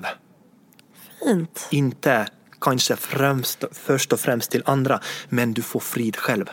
[1.24, 1.68] Fint.
[1.70, 2.26] Inte
[2.60, 6.50] kanske främst, först och främst till andra, men du får frid själv.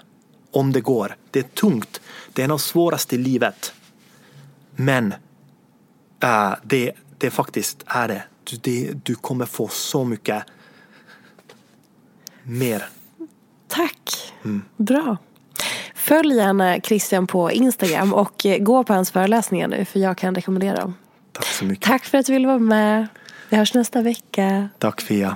[0.51, 1.15] Om det går.
[1.31, 2.01] Det är tungt.
[2.33, 3.73] Det är något svåraste i livet.
[4.75, 5.13] Men
[6.23, 8.23] eh, det, det faktiskt är det.
[8.43, 8.93] Du, det.
[9.03, 10.43] du kommer få så mycket
[12.43, 12.85] mer.
[13.67, 14.33] Tack.
[14.43, 14.61] Mm.
[14.77, 15.17] Bra.
[15.95, 20.35] Följ gärna Christian på Instagram och eh, gå på hans föreläsningar nu för jag kan
[20.35, 20.93] rekommendera dem.
[21.31, 21.85] Tack så mycket.
[21.85, 23.07] Tack för att du ville vara med.
[23.49, 24.69] Vi hörs nästa vecka.
[24.79, 25.35] Tack Fia.